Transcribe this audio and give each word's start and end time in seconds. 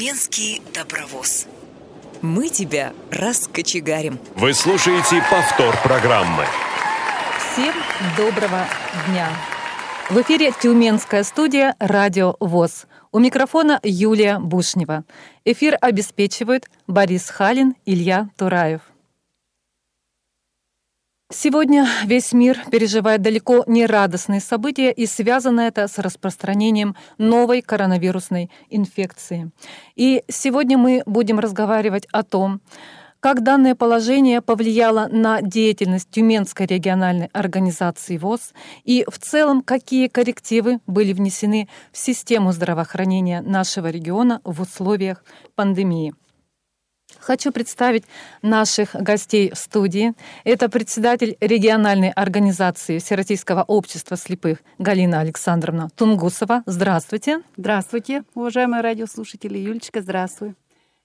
Тюменский 0.00 0.62
добровоз. 0.72 1.46
Мы 2.22 2.48
тебя 2.48 2.94
раскочегарим. 3.10 4.18
Вы 4.34 4.54
слушаете 4.54 5.22
повтор 5.30 5.76
программы. 5.82 6.46
Всем 7.52 7.74
доброго 8.16 8.64
дня. 9.06 9.28
В 10.08 10.22
эфире 10.22 10.52
Тюменская 10.58 11.22
студия 11.22 11.76
«Радио 11.78 12.34
ВОЗ». 12.40 12.86
У 13.12 13.18
микрофона 13.18 13.78
Юлия 13.82 14.38
Бушнева. 14.38 15.04
Эфир 15.44 15.76
обеспечивают 15.78 16.70
Борис 16.86 17.28
Халин, 17.28 17.74
Илья 17.84 18.30
Тураев. 18.38 18.80
Сегодня 21.32 21.86
весь 22.06 22.32
мир 22.32 22.58
переживает 22.72 23.22
далеко 23.22 23.62
не 23.68 23.86
радостные 23.86 24.40
события, 24.40 24.90
и 24.90 25.06
связано 25.06 25.60
это 25.60 25.86
с 25.86 25.96
распространением 25.98 26.96
новой 27.18 27.62
коронавирусной 27.62 28.50
инфекции. 28.68 29.52
И 29.94 30.24
сегодня 30.26 30.76
мы 30.76 31.04
будем 31.06 31.38
разговаривать 31.38 32.08
о 32.10 32.24
том, 32.24 32.60
как 33.20 33.44
данное 33.44 33.76
положение 33.76 34.40
повлияло 34.40 35.06
на 35.08 35.40
деятельность 35.40 36.10
Тюменской 36.10 36.66
региональной 36.66 37.28
организации 37.32 38.16
ВОЗ 38.16 38.52
и 38.82 39.04
в 39.08 39.18
целом 39.18 39.62
какие 39.62 40.08
коррективы 40.08 40.80
были 40.88 41.12
внесены 41.12 41.68
в 41.92 41.98
систему 41.98 42.50
здравоохранения 42.50 43.40
нашего 43.40 43.88
региона 43.88 44.40
в 44.42 44.60
условиях 44.62 45.24
пандемии. 45.54 46.12
Хочу 47.20 47.52
представить 47.52 48.04
наших 48.42 48.94
гостей 48.94 49.50
в 49.52 49.58
студии. 49.58 50.14
Это 50.44 50.68
председатель 50.68 51.36
региональной 51.40 52.10
организации 52.10 52.98
Всероссийского 52.98 53.62
общества 53.62 54.16
слепых 54.16 54.58
Галина 54.78 55.20
Александровна 55.20 55.90
Тунгусова. 55.94 56.62
Здравствуйте. 56.66 57.42
Здравствуйте, 57.56 58.24
уважаемые 58.34 58.80
радиослушатели. 58.82 59.58
Юлечка, 59.58 60.00
здравствуй. 60.00 60.54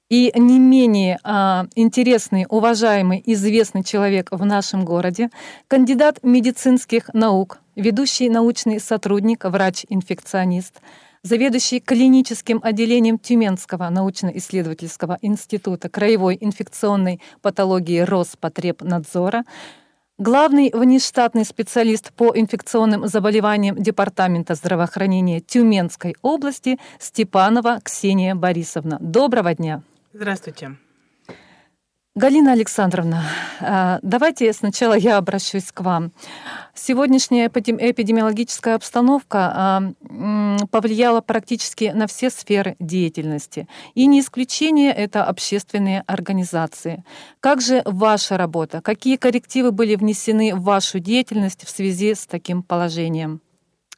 И 0.08 0.32
не 0.36 0.60
менее 0.60 1.18
а, 1.24 1.66
интересный, 1.76 2.46
уважаемый, 2.48 3.24
известный 3.26 3.84
человек 3.84 4.30
в 4.32 4.46
нашем 4.46 4.86
городе, 4.86 5.32
кандидат 5.68 6.20
медицинских 6.22 7.12
наук, 7.14 7.60
ведущий 7.76 8.30
научный 8.30 8.80
сотрудник, 8.80 9.46
врач-инфекционист, 9.46 10.80
заведующий 11.26 11.80
клиническим 11.80 12.60
отделением 12.64 13.18
Тюменского 13.18 13.90
научно-исследовательского 13.90 15.18
института 15.22 15.90
краевой 15.90 16.38
инфекционной 16.40 17.20
патологии 17.42 18.00
Роспотребнадзора, 18.02 19.44
главный 20.20 20.70
внештатный 20.72 21.44
специалист 21.44 22.14
по 22.14 22.32
инфекционным 22.36 23.08
заболеваниям 23.08 23.76
Департамента 23.76 24.54
здравоохранения 24.54 25.40
Тюменской 25.40 26.16
области 26.22 26.78
Степанова 27.00 27.80
Ксения 27.84 28.36
Борисовна. 28.36 29.00
Доброго 29.02 29.56
дня! 29.56 29.82
Здравствуйте! 30.14 30.78
Галина 32.18 32.54
Александровна, 32.54 33.24
а, 33.60 34.00
давайте 34.02 34.54
сначала 34.54 34.94
я 34.94 35.18
обращусь 35.18 35.74
к 35.74 35.82
вам. 35.82 36.14
Сегодняшняя 36.74 37.48
эпидемиологическая 37.48 38.76
обстановка 38.76 39.52
а, 39.54 39.84
повлияла 40.72 41.20
практически 41.20 41.92
на 41.94 42.08
все 42.08 42.30
сферы 42.30 42.78
деятельности. 42.80 43.68
И 43.96 44.06
не 44.06 44.22
исключение 44.22 44.94
это 44.94 45.26
общественные 45.26 46.06
организации. 46.08 47.04
Как 47.42 47.60
же 47.60 47.82
ваша 47.84 48.38
работа? 48.38 48.80
Какие 48.82 49.18
коррективы 49.18 49.74
были 49.74 49.96
внесены 49.96 50.56
в 50.56 50.64
вашу 50.64 51.00
деятельность 51.00 51.66
в 51.66 51.70
связи 51.70 52.16
с 52.16 52.26
таким 52.26 52.64
положением? 52.64 53.42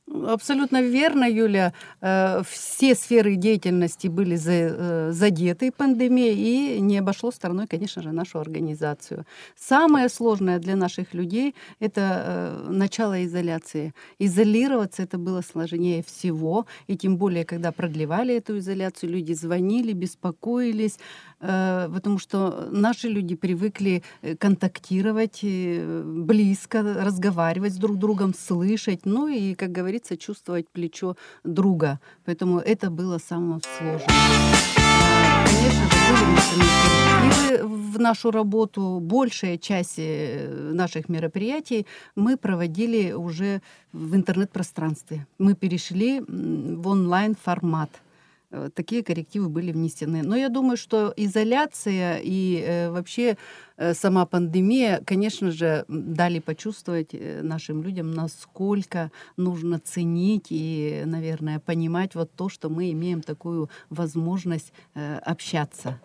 Абсолютно 0.10 0.82
верно, 0.82 1.26
Юля. 1.30 1.74
Э, 2.02 2.42
все 2.50 2.96
сферы 2.96 3.36
деятельности 3.36 4.08
были 4.08 4.38
э, 4.42 5.12
задеты 5.12 5.72
пандемией, 5.72 6.78
и 6.78 6.80
не 6.80 7.00
обошло 7.00 7.30
стороной, 7.32 7.68
конечно 7.68 8.02
же, 8.02 8.12
нашу 8.14 8.40
организацию. 8.40 9.26
Самое 9.58 10.08
сложное 10.08 10.60
для 10.60 10.78
наших 10.78 11.14
людей— 11.14 11.56
это 11.82 12.02
э, 12.02 12.72
начало 12.72 13.26
изоляции. 13.26 13.94
Изолироваться 14.18 15.04
это 15.04 15.18
было 15.18 15.42
сложнее 15.42 16.04
всего, 16.04 16.68
и 16.88 16.96
тем 16.96 17.18
более, 17.18 17.44
когда 17.44 17.74
продлевали 17.74 18.34
эту 18.36 18.60
изоляцию, 18.60 19.12
люди 19.12 19.34
звонили, 19.34 19.92
беспокоились, 19.92 21.00
потому 21.40 22.20
что 22.20 22.68
наши 22.72 23.08
люди 23.08 23.36
привыкли 23.36 24.04
контактировать 24.40 25.42
близко, 25.44 26.82
разговаривать 26.82 27.74
с 27.74 27.78
друг 27.78 27.98
другом, 27.98 28.34
слышать, 28.34 29.06
ну 29.06 29.28
и, 29.28 29.54
как 29.54 29.72
говорится, 29.72 30.18
чувствовать 30.18 30.70
плечо 30.70 31.16
друга. 31.44 32.00
Поэтому 32.26 32.60
это 32.60 32.90
было 32.90 33.18
самое 33.20 33.62
сложное. 33.78 34.08
Конечно 35.46 35.90
же, 35.90 36.26
были 37.24 37.62
в 37.64 38.00
нашу 38.00 38.32
работу. 38.32 39.00
Большая 39.02 39.58
часть 39.58 39.96
э, 39.98 40.72
наших 40.74 41.10
мероприятий 41.10 41.86
мы 42.16 42.38
проводили 42.38 43.12
уже 43.14 43.62
в 43.94 44.16
интернет-пространстве. 44.16 45.26
Мы 45.38 45.56
перешли 45.56 46.22
в 46.28 46.88
онлайн-формат– 46.88 47.90
Э, 48.00 48.07
такие 48.74 49.04
коррективы 49.04 49.50
были 49.50 49.72
внесены. 49.72 50.24
Но 50.24 50.36
я 50.36 50.50
думаю, 50.50 50.78
что 50.78 51.14
изоляция 51.18 52.20
и 52.24 52.64
э, 52.66 52.90
вообще 52.90 53.38
э, 53.76 53.94
сама 53.94 54.26
пандемия, 54.26 55.02
конечно 55.06 55.52
же, 55.52 55.86
дали 55.88 56.40
почувствовать 56.40 57.10
э, 57.14 57.42
нашим 57.44 57.84
людям, 57.84 58.12
насколько 58.12 59.12
нужно 59.36 59.80
ценить 59.80 60.48
и, 60.50 61.04
наверное, 61.06 61.60
понимать 61.60 62.16
вот 62.16 62.32
то, 62.36 62.50
что 62.50 62.70
мы 62.70 62.92
имеем 62.92 63.22
такую 63.22 63.70
возможность 63.90 64.72
э, 64.96 65.18
общаться. 65.18 66.00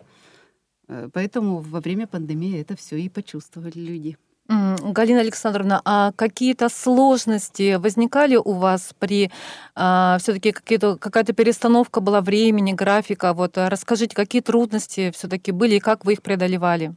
Э, 0.87 1.09
поэтому 1.13 1.59
во 1.59 1.79
время 1.79 2.07
пандемии 2.07 2.59
это 2.59 2.75
все 2.75 2.97
и 2.97 3.09
почувствовали 3.09 3.79
люди. 3.79 4.17
Галина 4.49 5.21
Александровна, 5.21 5.81
а 5.85 6.11
какие-то 6.15 6.69
сложности 6.69 7.75
возникали 7.75 8.35
у 8.35 8.53
вас 8.53 8.93
при 8.99 9.31
а, 9.75 10.17
все-таки 10.19 10.51
какая-то 10.51 11.33
перестановка 11.33 12.01
была 12.01 12.21
времени, 12.21 12.73
графика? 12.73 13.33
Вот 13.33 13.57
а, 13.57 13.69
расскажите, 13.69 14.15
какие 14.15 14.41
трудности 14.41 15.11
все-таки 15.11 15.51
были 15.51 15.75
и 15.75 15.79
как 15.79 16.05
вы 16.05 16.13
их 16.13 16.21
преодолевали? 16.21 16.93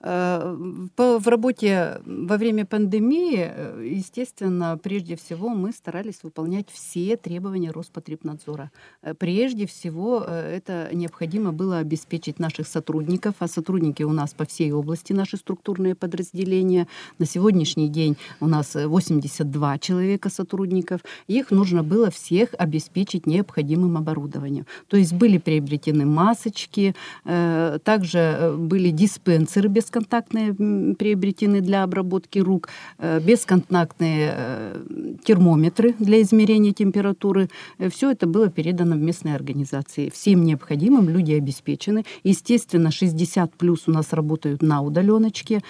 Э, 0.00 0.54
в 0.96 1.28
работе 1.28 2.00
во 2.04 2.36
время 2.36 2.66
пандемии, 2.66 3.38
э, 3.38 3.88
естественно, 3.92 4.78
прежде 4.82 5.16
всего 5.16 5.48
мы 5.48 5.72
старались 5.72 6.22
выполнять 6.22 6.68
все 6.70 7.16
требования 7.16 7.70
Роспотребнадзора. 7.70 8.70
Э, 9.02 9.14
прежде 9.14 9.66
всего 9.66 10.20
это 10.20 10.90
необходимо 10.92 11.52
было 11.52 11.78
обеспечить 11.78 12.38
наших 12.38 12.68
сотрудников, 12.68 13.36
а 13.38 13.48
сотрудники 13.48 14.02
у 14.02 14.12
нас 14.12 14.34
по 14.34 14.44
всей 14.44 14.70
области, 14.72 15.14
наши 15.14 15.38
структурные 15.38 15.94
подразделения. 15.94 16.88
На 17.18 17.24
сегодняшний 17.24 17.88
день 17.88 18.16
у 18.40 18.46
нас 18.46 18.74
82 18.74 19.78
человека 19.78 20.28
сотрудников. 20.28 21.00
Их 21.26 21.50
нужно 21.50 21.82
было 21.82 22.10
всех 22.10 22.50
обеспечить 22.58 23.26
необходимым 23.26 23.96
оборудованием. 23.96 24.66
То 24.88 24.98
есть 24.98 25.14
были 25.14 25.38
приобретены 25.38 26.04
масочки, 26.04 26.94
также 27.24 28.54
были 28.58 28.90
диспенсеры 28.90 29.68
без 29.68 29.85
бесконтактные 29.86 30.54
приобретены 30.94 31.60
для 31.60 31.84
обработки 31.84 32.40
рук, 32.40 32.68
э, 32.98 33.20
бесконтактные 33.20 34.34
э, 34.36 34.82
термометры 35.24 35.94
для 35.98 36.20
измерения 36.22 36.72
температуры. 36.72 37.48
Э, 37.78 37.88
Все 37.88 38.10
это 38.10 38.26
было 38.26 38.48
передано 38.48 38.96
в 38.96 39.00
местные 39.00 39.36
организации. 39.36 40.10
Всем 40.10 40.44
необходимым 40.44 41.08
люди 41.08 41.32
обеспечены. 41.32 42.04
Естественно, 42.24 42.90
60 42.90 43.54
плюс 43.54 43.84
у 43.86 43.92
нас 43.92 44.12
работают 44.12 44.62
на 44.62 44.82
удаленочке, 44.82 45.60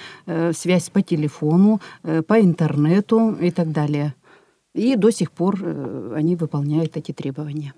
связь 0.53 0.91
по 0.91 1.03
телефону, 1.03 1.81
по 2.03 2.41
интернету 2.41 3.37
и 3.41 3.50
так 3.50 3.72
далее. 3.72 4.15
И 4.75 4.97
до 4.97 5.10
сих 5.10 5.31
пор 5.31 5.56
они 6.14 6.37
выполняют 6.37 6.96
эти 6.96 7.12
требования. 7.12 7.73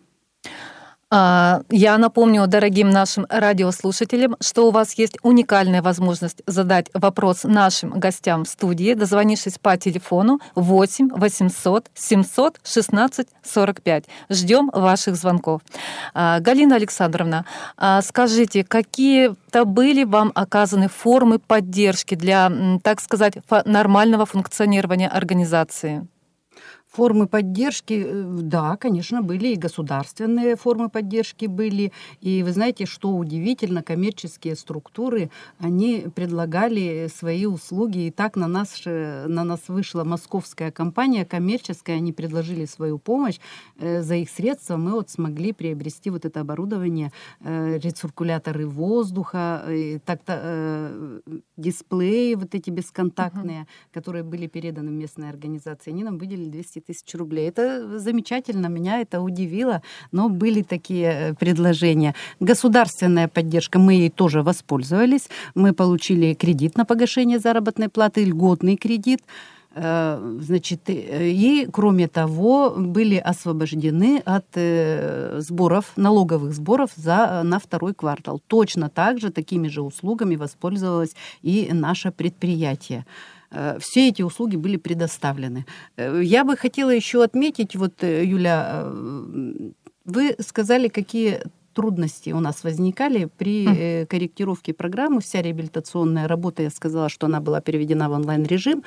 А, 1.10 1.62
я 1.70 1.96
напомню 1.96 2.46
дорогим 2.46 2.90
нашим 2.90 3.24
радиослушателям, 3.30 4.36
что 4.40 4.68
у 4.68 4.70
вас 4.70 4.92
есть 4.94 5.16
уникальная 5.22 5.80
возможность 5.80 6.42
задать 6.46 6.90
вопрос 6.92 7.44
нашим 7.44 7.90
гостям 7.98 8.44
в 8.44 8.48
студии, 8.48 8.92
дозвонившись 8.92 9.58
по 9.58 9.76
телефону 9.78 10.38
8 10.54 11.08
800 11.10 11.90
700 11.94 12.60
16 12.62 13.28
45. 13.42 14.04
Ждем 14.28 14.70
ваших 14.72 15.16
звонков. 15.16 15.62
А, 16.12 16.40
Галина 16.40 16.76
Александровна, 16.76 17.46
а, 17.78 18.02
скажите, 18.02 18.62
какие-то 18.62 19.64
были 19.64 20.04
вам 20.04 20.30
оказаны 20.34 20.88
формы 20.88 21.38
поддержки 21.38 22.16
для, 22.16 22.52
так 22.82 23.00
сказать, 23.00 23.38
нормального 23.64 24.26
функционирования 24.26 25.08
организации? 25.08 26.06
Формы 26.98 27.28
поддержки, 27.28 28.04
э, 28.04 28.24
да, 28.40 28.76
конечно, 28.76 29.22
были 29.22 29.52
и 29.52 29.56
государственные 29.56 30.56
формы 30.56 30.88
поддержки 30.88 31.46
были. 31.46 31.92
И 32.20 32.42
вы 32.42 32.50
знаете, 32.50 32.86
что 32.86 33.16
удивительно, 33.16 33.84
коммерческие 33.84 34.56
структуры, 34.56 35.30
они 35.60 36.06
предлагали 36.12 37.08
свои 37.14 37.46
услуги. 37.46 38.06
И 38.06 38.10
так 38.10 38.34
на 38.34 38.48
нас, 38.48 38.82
на 38.84 39.44
нас 39.44 39.60
вышла 39.68 40.02
московская 40.02 40.72
компания 40.72 41.24
коммерческая, 41.24 41.98
они 41.98 42.12
предложили 42.12 42.64
свою 42.64 42.98
помощь. 42.98 43.38
Э, 43.78 44.02
за 44.02 44.16
их 44.16 44.28
средства 44.28 44.76
мы 44.76 44.90
вот 44.90 45.08
смогли 45.08 45.52
приобрести 45.52 46.10
вот 46.10 46.24
это 46.24 46.40
оборудование, 46.40 47.12
э, 47.40 47.78
рециркуляторы 47.78 48.66
воздуха, 48.66 49.62
так-то, 50.04 51.20
дисплеи 51.56 52.34
вот 52.34 52.56
эти 52.56 52.70
бесконтактные, 52.70 53.60
uh-huh. 53.60 53.94
которые 53.94 54.24
были 54.24 54.48
переданы 54.48 54.90
местной 54.90 55.28
организации. 55.30 55.92
Они 55.92 56.02
нам 56.02 56.18
выделили 56.18 56.50
200 56.50 56.78
200 56.87 56.87
тысяч 56.88 57.14
рублей. 57.14 57.48
Это 57.48 57.98
замечательно, 57.98 58.68
меня 58.68 59.02
это 59.02 59.20
удивило, 59.20 59.82
но 60.10 60.30
были 60.30 60.62
такие 60.62 61.10
э, 61.10 61.34
предложения. 61.34 62.14
Государственная 62.40 63.28
поддержка, 63.28 63.78
мы 63.78 63.92
ей 63.92 64.08
тоже 64.10 64.42
воспользовались. 64.42 65.28
Мы 65.54 65.74
получили 65.74 66.32
кредит 66.32 66.78
на 66.78 66.86
погашение 66.86 67.38
заработной 67.38 67.90
платы, 67.90 68.24
льготный 68.24 68.76
кредит. 68.76 69.20
Э, 69.74 70.38
значит, 70.40 70.80
э, 70.86 71.28
и, 71.28 71.68
кроме 71.70 72.08
того, 72.08 72.70
были 72.70 73.16
освобождены 73.16 74.22
от 74.24 74.46
сборов, 75.42 75.92
налоговых 75.96 76.54
сборов 76.54 76.92
за, 76.96 77.42
на 77.44 77.58
второй 77.58 77.92
квартал. 77.92 78.40
Точно 78.46 78.88
так 78.88 79.20
же, 79.20 79.30
такими 79.30 79.68
же 79.68 79.82
услугами 79.82 80.36
воспользовалось 80.36 81.14
и 81.42 81.68
наше 81.70 82.12
предприятие. 82.12 83.04
Э, 83.50 83.78
все 83.80 84.08
эти 84.08 84.22
услуги 84.22 84.56
были 84.56 84.76
предоставлены. 84.76 85.64
Э, 85.96 86.20
я 86.22 86.44
бы 86.44 86.56
хотела 86.56 86.90
еще 86.90 87.22
отметить, 87.22 87.76
вот, 87.76 88.02
э, 88.02 88.24
Юля, 88.24 88.86
вы 90.04 90.36
сказали, 90.40 90.88
какие 90.88 91.40
трудности 91.74 92.30
у 92.30 92.40
нас 92.40 92.64
возникали 92.64 93.28
при 93.38 94.04
корректировке 94.06 94.72
программы. 94.72 95.20
Вся 95.20 95.42
реабилитационная 95.42 96.26
работа, 96.26 96.62
я 96.62 96.70
сказала, 96.70 97.08
что 97.08 97.26
она 97.26 97.40
была 97.40 97.60
переведена 97.60 98.08
в 98.08 98.12
онлайн-режим. 98.12 98.82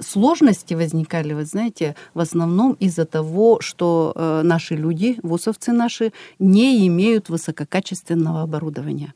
Сложности 0.00 0.72
возникали, 0.74 1.34
вы 1.34 1.44
знаете, 1.44 1.96
в 2.14 2.20
основном 2.20 2.76
из-за 2.80 3.04
того, 3.04 3.60
что 3.60 4.40
наши 4.42 4.74
люди, 4.74 5.18
вузовцы 5.22 5.72
наши, 5.72 6.12
не 6.38 6.86
имеют 6.86 7.28
высококачественного 7.28 8.40
оборудования. 8.42 9.12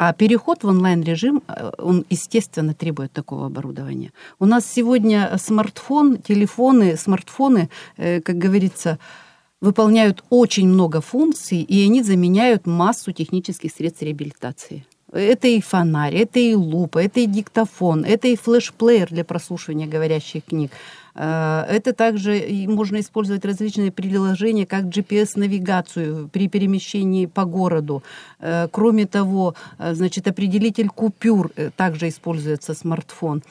А 0.00 0.14
переход 0.14 0.64
в 0.64 0.68
онлайн-режим, 0.68 1.42
э, 1.46 1.72
он, 1.76 2.06
естественно, 2.08 2.72
требует 2.72 3.12
такого 3.12 3.46
оборудования. 3.46 4.12
У 4.38 4.46
нас 4.46 4.64
сегодня 4.64 5.36
смартфон, 5.36 6.16
телефоны, 6.16 6.96
смартфоны, 6.96 7.68
э, 7.98 8.22
как 8.22 8.38
говорится, 8.38 8.98
выполняют 9.60 10.24
очень 10.30 10.68
много 10.68 11.02
функций, 11.02 11.60
и 11.60 11.84
они 11.84 12.02
заменяют 12.02 12.66
массу 12.66 13.12
технических 13.12 13.72
средств 13.72 14.00
реабилитации. 14.00 14.86
Это 15.12 15.48
и 15.48 15.60
фонарь, 15.60 16.16
это 16.16 16.38
и 16.40 16.54
лупа, 16.54 17.00
это 17.00 17.20
и 17.20 17.26
диктофон, 17.26 18.02
это 18.06 18.28
и 18.28 18.36
флешплеер 18.36 19.08
для 19.10 19.24
прослушивания 19.24 19.86
говорящих 19.86 20.46
книг. 20.46 20.70
Э, 21.20 21.64
это 21.68 21.92
также 21.92 22.46
можно 22.66 22.98
использовать 23.00 23.44
различные 23.44 23.92
приложения, 23.92 24.66
как 24.66 24.84
GPS-навигацию 24.84 26.28
при 26.32 26.48
перемещении 26.48 27.26
по 27.26 27.44
городу. 27.44 28.02
Э, 28.40 28.68
кроме 28.70 29.06
того, 29.06 29.54
э, 29.78 29.94
значит, 29.94 30.26
определитель 30.26 30.88
купюр 30.88 31.50
также 31.76 32.08
используется 32.08 32.74
смартфон. 32.74 33.42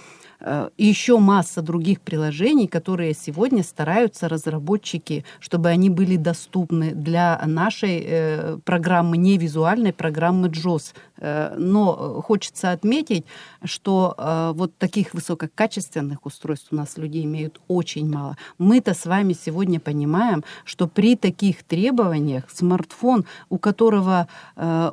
Э, 0.42 0.70
и 0.78 0.86
еще 0.86 1.20
масса 1.20 1.62
других 1.62 2.02
приложений, 2.02 2.68
которые 2.68 3.14
сегодня 3.14 3.64
стараются 3.64 4.30
разработчики, 4.30 5.26
чтобы 5.40 5.70
они 5.70 5.90
были 5.90 6.16
доступны 6.16 6.92
для 6.92 7.42
нашей 7.46 8.04
э, 8.06 8.58
программы, 8.64 9.18
не 9.18 9.38
визуальной 9.38 9.94
программы 9.94 10.48
JOS. 10.48 10.94
Э, 11.18 11.56
но 11.58 12.22
хочется 12.22 12.72
отметить, 12.72 13.26
что 13.64 14.16
вот 14.56 14.78
таких 14.78 15.14
высококачественных 15.14 16.26
устройств 16.26 16.68
у 16.72 16.76
нас 16.76 16.98
людей 16.98 17.26
имеют 17.26 17.60
очень 17.68 18.10
мало. 18.10 18.38
Мы-то 18.58 18.94
с 18.94 19.06
вами 19.06 19.34
сегодня 19.34 19.80
понимаем, 19.80 20.44
что 20.64 20.88
при 20.88 21.16
таких 21.16 21.64
требованиях 21.64 22.44
смартфон, 22.52 23.26
у 23.50 23.58
которого 23.58 24.28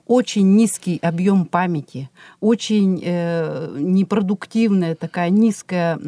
очень 0.07 0.57
низкий 0.57 0.99
объем 1.03 1.47
памяти, 1.47 2.11
очень 2.41 2.97
непродуктивная 2.97 4.95
такая 4.95 5.31
низкая 5.37 5.99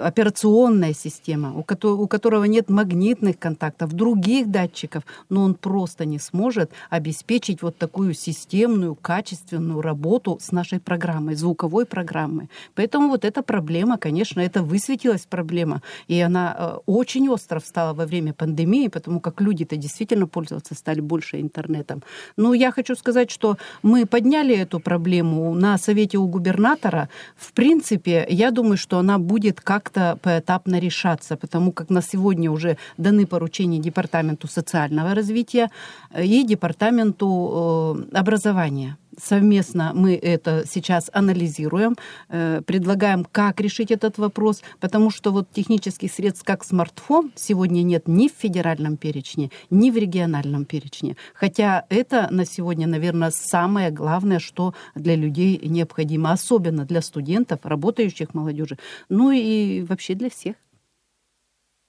операционная 0.00 0.94
система, 0.94 1.54
у 1.54 1.62
которого, 1.62 2.02
у 2.02 2.08
которого 2.08 2.44
нет 2.44 2.70
магнитных 2.70 3.38
контактов, 3.38 3.92
других 3.92 4.50
датчиков, 4.50 5.04
но 5.28 5.42
он 5.42 5.54
просто 5.54 6.04
не 6.04 6.18
сможет 6.18 6.70
обеспечить 6.90 7.62
вот 7.62 7.76
такую 7.76 8.14
системную, 8.14 8.94
качественную 8.94 9.80
работу 9.80 10.38
с 10.40 10.52
нашей 10.52 10.80
программой, 10.80 11.34
звуковой 11.34 11.86
программой. 11.86 12.48
Поэтому 12.74 13.08
вот 13.08 13.24
эта 13.24 13.42
проблема, 13.42 13.98
конечно, 13.98 14.40
это 14.40 14.62
высветилась 14.62 15.26
проблема, 15.26 15.82
и 16.08 16.20
она 16.20 16.56
э, 16.58 16.78
очень 16.86 17.28
остро 17.28 17.60
встала 17.60 17.94
во 17.94 18.06
время 18.06 18.32
пандемии, 18.32 18.88
потому 18.88 19.20
как 19.20 19.40
люди-то 19.40 19.76
действительно 19.76 20.26
пользоваться 20.26 20.74
стали 20.74 21.00
больше 21.00 21.40
интернетом. 21.40 22.02
Но 22.36 22.54
я 22.54 22.72
хочу 22.72 22.94
сказать, 22.96 23.30
что 23.30 23.56
мы 23.82 24.06
подняли 24.06 24.56
эту 24.56 24.80
проблему 24.80 25.54
на 25.54 25.78
совете 25.78 26.18
у 26.18 26.26
губернатора. 26.26 27.08
В 27.36 27.52
принципе, 27.52 28.26
я 28.28 28.50
думаю, 28.50 28.76
что 28.76 28.98
она 28.98 29.18
будет 29.18 29.60
как-то 29.74 30.18
поэтапно 30.22 30.78
решаться, 30.78 31.36
потому 31.36 31.72
как 31.72 31.90
на 31.90 32.02
сегодня 32.02 32.50
уже 32.50 32.76
даны 32.96 33.26
поручения 33.26 33.78
Департаменту 33.78 34.46
социального 34.48 35.14
развития 35.14 35.70
и 36.16 36.44
Департаменту 36.44 38.06
э, 38.12 38.18
образования. 38.18 38.96
Совместно 39.18 39.92
мы 39.94 40.14
это 40.14 40.64
сейчас 40.66 41.10
анализируем, 41.12 41.96
э, 42.28 42.62
предлагаем, 42.66 43.24
как 43.30 43.60
решить 43.60 43.90
этот 43.90 44.18
вопрос, 44.18 44.62
потому 44.80 45.10
что 45.10 45.30
вот 45.30 45.48
технических 45.52 46.12
средств, 46.12 46.44
как 46.44 46.64
смартфон, 46.64 47.32
сегодня 47.36 47.82
нет 47.82 48.08
ни 48.08 48.28
в 48.28 48.32
федеральном 48.32 48.96
перечне, 48.96 49.50
ни 49.70 49.90
в 49.90 49.96
региональном 49.96 50.64
перечне. 50.64 51.16
Хотя 51.34 51.84
это 51.88 52.28
на 52.30 52.44
сегодня, 52.44 52.86
наверное, 52.86 53.30
самое 53.30 53.90
главное, 53.90 54.38
что 54.38 54.74
для 54.94 55.16
людей 55.16 55.60
необходимо, 55.64 56.32
особенно 56.32 56.84
для 56.84 57.02
студентов, 57.02 57.60
работающих 57.62 58.34
молодежи, 58.34 58.78
ну 59.08 59.30
и 59.30 59.82
вообще 59.82 60.14
для 60.14 60.30
всех. 60.30 60.54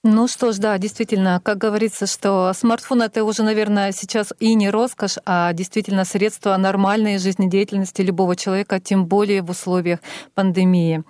Ну 0.08 0.28
что 0.28 0.52
ж, 0.52 0.58
да, 0.58 0.78
действительно, 0.78 1.40
как 1.42 1.58
говорится, 1.58 2.06
что 2.06 2.52
смартфон 2.54 3.02
это 3.02 3.24
уже, 3.24 3.42
наверное, 3.42 3.90
сейчас 3.90 4.32
и 4.38 4.54
не 4.54 4.70
роскошь, 4.70 5.16
а 5.26 5.52
действительно 5.52 6.04
средство 6.04 6.56
нормальной 6.56 7.18
жизнедеятельности 7.18 8.02
любого 8.02 8.36
человека, 8.36 8.78
тем 8.78 9.06
более 9.06 9.42
в 9.42 9.50
условиях 9.50 9.98
пандемии. 10.32 11.02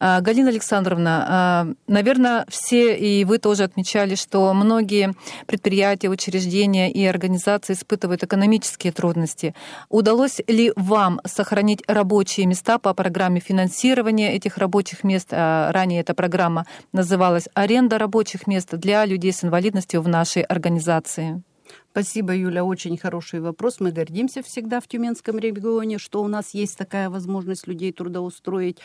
А, 0.00 0.20
Галина 0.20 0.50
Александровна, 0.50 1.26
а, 1.28 1.66
наверное, 1.86 2.46
все 2.48 2.96
и 2.96 3.24
вы 3.24 3.38
тоже 3.38 3.64
отмечали, 3.64 4.14
что 4.14 4.52
многие 4.54 5.14
предприятия, 5.46 6.08
учреждения 6.08 6.90
и 6.90 7.04
организации 7.04 7.72
испытывают 7.72 8.22
экономические 8.22 8.92
трудности. 8.92 9.54
Удалось 9.88 10.40
ли 10.46 10.72
вам 10.76 11.20
сохранить 11.24 11.82
рабочие 11.88 12.46
места 12.46 12.78
по 12.78 12.94
программе 12.94 13.40
финансирования 13.40 14.34
этих 14.34 14.58
рабочих 14.58 15.02
мест? 15.02 15.28
А, 15.32 15.72
ранее 15.72 16.00
эта 16.00 16.14
программа 16.14 16.66
называлась 16.92 17.48
«Аренда 17.54 17.98
рабочих 17.98 18.46
мест 18.46 18.68
для 18.72 19.04
людей 19.04 19.32
с 19.32 19.42
инвалидностью 19.42 20.00
в 20.00 20.08
нашей 20.08 20.42
организации». 20.42 21.42
Спасибо, 21.90 22.34
Юля, 22.34 22.64
очень 22.64 22.96
хороший 22.96 23.40
вопрос. 23.40 23.80
Мы 23.80 23.90
гордимся 23.90 24.42
всегда 24.42 24.80
в 24.80 24.86
Тюменском 24.86 25.38
регионе, 25.38 25.98
что 25.98 26.22
у 26.22 26.28
нас 26.28 26.54
есть 26.54 26.78
такая 26.78 27.10
возможность 27.10 27.66
людей 27.66 27.92
трудоустроить. 27.92 28.78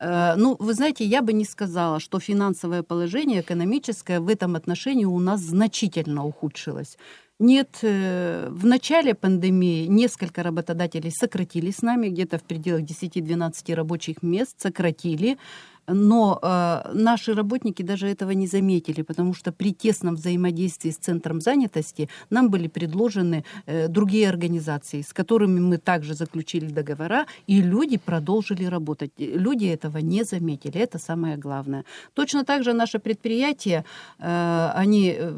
Э, 0.00 0.34
ну, 0.36 0.56
вы 0.58 0.74
знаете, 0.74 1.04
я 1.04 1.22
бы 1.22 1.32
не 1.32 1.44
сказала, 1.44 2.00
что 2.00 2.18
финансовое 2.18 2.82
положение 2.82 3.40
экономическое 3.40 4.20
в 4.20 4.28
этом 4.28 4.56
отношении 4.56 5.04
у 5.04 5.18
нас 5.18 5.40
значительно 5.40 6.24
ухудшилось. 6.24 6.96
Нет, 7.38 7.78
э, 7.82 8.48
в 8.50 8.66
начале 8.66 9.14
пандемии 9.14 9.86
несколько 9.86 10.42
работодателей 10.42 11.10
сократили 11.10 11.70
с 11.70 11.82
нами, 11.82 12.08
где-то 12.08 12.38
в 12.38 12.42
пределах 12.42 12.82
10-12 12.82 13.74
рабочих 13.74 14.22
мест 14.22 14.60
сократили. 14.60 15.38
Но 15.86 16.38
э, 16.42 16.92
наши 16.94 17.34
работники 17.34 17.82
даже 17.82 18.06
этого 18.06 18.30
не 18.30 18.46
заметили, 18.46 19.02
потому 19.02 19.34
что 19.34 19.52
при 19.52 19.72
тесном 19.72 20.14
взаимодействии 20.14 20.90
с 20.90 20.96
Центром 20.96 21.40
занятости 21.40 22.08
нам 22.30 22.50
были 22.50 22.68
предложены 22.68 23.44
э, 23.66 23.88
другие 23.88 24.28
организации, 24.28 25.02
с 25.02 25.12
которыми 25.12 25.60
мы 25.60 25.78
также 25.78 26.14
заключили 26.14 26.66
договора, 26.66 27.26
и 27.46 27.62
люди 27.62 27.98
продолжили 27.98 28.64
работать. 28.64 29.12
Люди 29.18 29.66
этого 29.66 29.98
не 29.98 30.24
заметили, 30.24 30.80
это 30.80 30.98
самое 30.98 31.36
главное. 31.36 31.84
Точно 32.14 32.44
так 32.44 32.64
же 32.64 32.72
наше 32.72 32.98
предприятие, 32.98 33.84
э, 34.18 34.70
они 34.74 35.14
э, 35.16 35.32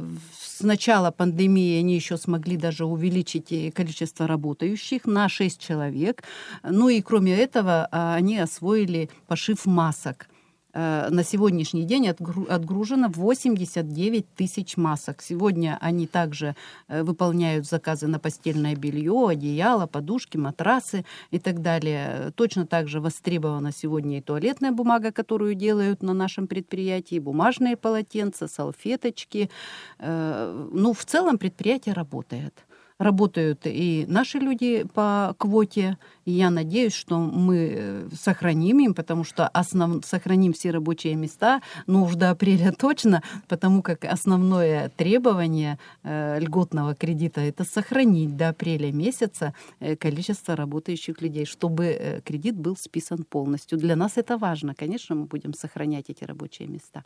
с 0.63 0.65
начала 0.65 1.11
пандемии 1.11 1.81
они 1.81 1.97
еще 1.97 2.17
смогли 2.17 2.57
даже 2.57 2.85
увеличить 2.85 3.75
количество 3.75 4.29
работающих 4.29 5.07
на 5.07 5.29
6 5.29 5.61
человек. 5.61 6.23
Ну 6.63 6.89
и 6.89 7.01
кроме 7.03 7.37
этого, 7.37 7.89
а, 7.91 8.15
они 8.15 8.39
освоили 8.39 9.11
пошив 9.27 9.67
масок. 9.67 10.29
Э, 10.75 11.09
на 11.11 11.23
сегодняшний 11.25 11.85
день 11.85 12.09
отгружено 12.09 13.09
89 13.09 14.27
тысяч 14.35 14.77
масок. 14.77 15.23
Сегодня 15.23 15.79
они 15.81 16.07
также 16.07 16.55
э, 16.89 17.03
выполняют 17.03 17.67
заказы 17.67 18.07
на 18.07 18.19
постельное 18.19 18.75
белье, 18.75 19.29
одеяло, 19.29 19.87
подушки, 19.87 20.39
матрасы 20.39 21.05
и 21.31 21.39
так 21.39 21.61
далее. 21.61 22.33
Точно 22.37 22.67
так 22.67 22.89
же 22.89 23.01
востребована 23.01 23.73
сегодня 23.73 24.19
и 24.19 24.23
туалетная 24.23 24.73
бумага, 24.73 25.13
которую 25.13 25.55
делают 25.55 26.03
на 26.03 26.15
нашем 26.15 26.47
предприятии, 26.47 27.19
бумажные 27.19 27.77
полотенца, 27.77 28.49
салфеточки. 28.49 29.51
Э, 29.99 30.69
ну, 30.73 30.95
в 30.95 31.05
целом 31.05 31.37
предприятие 31.37 31.95
работает 31.95 32.65
работают 33.03 33.61
и 33.65 34.05
наши 34.09 34.39
люди 34.39 34.85
по 34.95 35.35
квоте. 35.39 35.99
И 36.25 36.33
я 36.33 36.51
надеюсь, 36.51 36.95
что 36.95 37.19
мы 37.19 37.57
э, 37.75 38.09
сохраним 38.15 38.79
им, 38.79 38.95
потому 38.95 39.25
что 39.25 39.49
основ... 39.49 40.05
сохраним 40.05 40.53
все 40.53 40.71
рабочие 40.71 41.15
места, 41.17 41.61
ну 41.87 42.05
уж 42.05 42.15
до 42.15 42.31
апреля 42.31 42.73
точно, 42.79 43.23
потому 43.49 43.83
как 43.83 44.05
основное 44.05 44.89
требование 44.91 45.79
э, 46.05 46.39
льготного 46.39 46.95
кредита 46.95 47.41
это 47.41 47.65
сохранить 47.65 48.37
до 48.37 48.51
апреля 48.51 48.93
месяца 48.93 49.53
э, 49.81 49.97
количество 49.97 50.55
работающих 50.55 51.21
людей, 51.23 51.45
чтобы 51.45 51.85
э, 51.87 52.21
кредит 52.21 52.57
был 52.57 52.77
списан 52.77 53.25
полностью. 53.25 53.79
Для 53.79 53.97
нас 53.97 54.13
это 54.17 54.39
важно. 54.39 54.75
Конечно, 54.75 55.17
мы 55.17 55.25
будем 55.25 55.55
сохранять 55.55 56.09
эти 56.09 56.25
рабочие 56.25 56.69
места. 56.69 57.03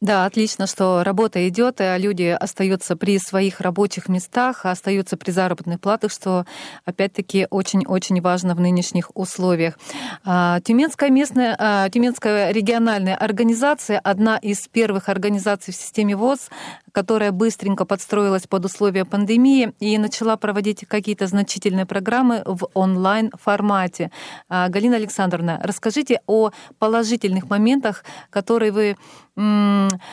Да, 0.00 0.24
отлично, 0.24 0.66
что 0.66 1.04
работа 1.04 1.46
идет, 1.46 1.78
а 1.82 1.98
люди 1.98 2.24
остаются 2.24 2.96
при 2.96 3.18
своих 3.18 3.60
рабочих 3.60 4.08
местах, 4.08 4.64
остаются 4.64 5.18
при 5.18 5.30
заработных 5.30 5.78
платах, 5.78 6.10
что 6.10 6.46
опять-таки 6.86 7.46
очень-очень 7.50 8.22
важно 8.22 8.54
в 8.54 8.60
нынешних 8.60 9.10
условиях. 9.14 9.78
А, 10.24 10.60
Тюменская 10.62 11.10
местная, 11.10 11.54
а, 11.58 11.90
Тюменская 11.90 12.50
региональная 12.50 13.14
организация, 13.14 13.98
одна 13.98 14.38
из 14.38 14.66
первых 14.68 15.10
организаций 15.10 15.74
в 15.74 15.76
системе 15.76 16.16
ВОЗ, 16.16 16.48
которая 16.92 17.32
быстренько 17.32 17.84
подстроилась 17.84 18.46
под 18.46 18.64
условия 18.64 19.04
пандемии 19.04 19.72
и 19.80 19.98
начала 19.98 20.36
проводить 20.36 20.86
какие-то 20.86 21.26
значительные 21.26 21.86
программы 21.86 22.42
в 22.44 22.68
онлайн-формате. 22.74 24.10
Галина 24.48 24.96
Александровна, 24.96 25.60
расскажите 25.62 26.20
о 26.26 26.50
положительных 26.78 27.48
моментах, 27.50 28.04
которые 28.30 28.72
вы 28.72 28.96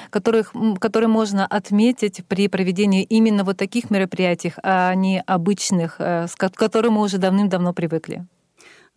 которых, 0.10 0.54
которые 0.80 1.10
можно 1.10 1.46
отметить 1.46 2.26
при 2.28 2.48
проведении 2.48 3.04
именно 3.04 3.44
вот 3.44 3.58
таких 3.58 3.90
мероприятий, 3.90 4.54
а 4.64 4.94
не 4.94 5.22
обычных, 5.22 5.96
э, 6.00 6.28
к 6.36 6.50
которым 6.52 6.94
мы 6.94 7.02
уже 7.02 7.18
давным-давно 7.18 7.74
привыкли? 7.74 8.26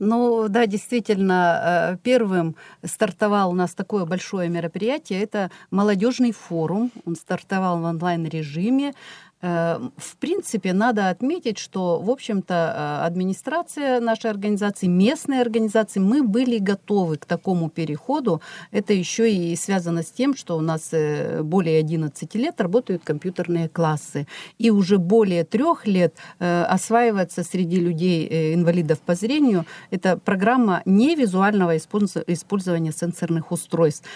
Ну 0.02 0.48
да, 0.48 0.66
действительно, 0.66 1.92
э, 1.92 1.96
первым 2.02 2.56
стартовал 2.82 3.50
у 3.50 3.54
нас 3.54 3.74
такое 3.74 4.06
большое 4.06 4.48
мероприятие. 4.48 5.22
Это 5.22 5.50
молодежный 5.70 6.32
форум. 6.32 6.90
Он 7.04 7.16
стартовал 7.16 7.78
в 7.80 7.84
онлайн-режиме. 7.84 8.94
Эм, 9.42 9.92
в 9.96 10.16
принципе, 10.16 10.74
надо 10.74 11.08
отметить, 11.08 11.58
что, 11.58 11.98
в 11.98 12.10
общем-то, 12.10 12.54
э, 12.54 13.06
администрация 13.06 13.98
нашей 14.00 14.30
организации, 14.30 14.86
местные 14.86 15.40
организации, 15.40 15.98
мы 15.98 16.22
были 16.22 16.58
готовы 16.58 17.16
к 17.16 17.24
такому 17.24 17.70
переходу. 17.70 18.42
Это 18.70 18.92
еще 18.92 19.32
и 19.32 19.56
связано 19.56 20.02
с 20.02 20.10
тем, 20.10 20.36
что 20.36 20.58
у 20.58 20.60
нас 20.60 20.90
э, 20.92 21.42
более 21.42 21.78
11 21.78 22.34
лет 22.34 22.60
работают 22.60 23.02
компьютерные 23.02 23.70
классы. 23.70 24.26
И 24.58 24.70
уже 24.70 24.98
более 24.98 25.44
трех 25.44 25.86
лет 25.86 26.14
э, 26.38 26.62
осваивается 26.64 27.42
среди 27.42 27.80
людей, 27.80 28.54
инвалидов 28.54 28.98
по 28.98 29.14
зрению, 29.14 29.64
это 29.90 30.18
программа 30.18 30.82
не 30.84 31.14
визуального 31.14 31.78
использования 31.78 32.92
сенсорных 32.92 33.52
устройств. 33.52 34.06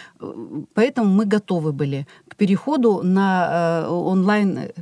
Поэтому 0.74 1.08
мы 1.08 1.24
готовы 1.24 1.72
были 1.72 2.06
к 2.28 2.36
переходу 2.36 3.00
на 3.02 3.86
онлайн 3.88 4.72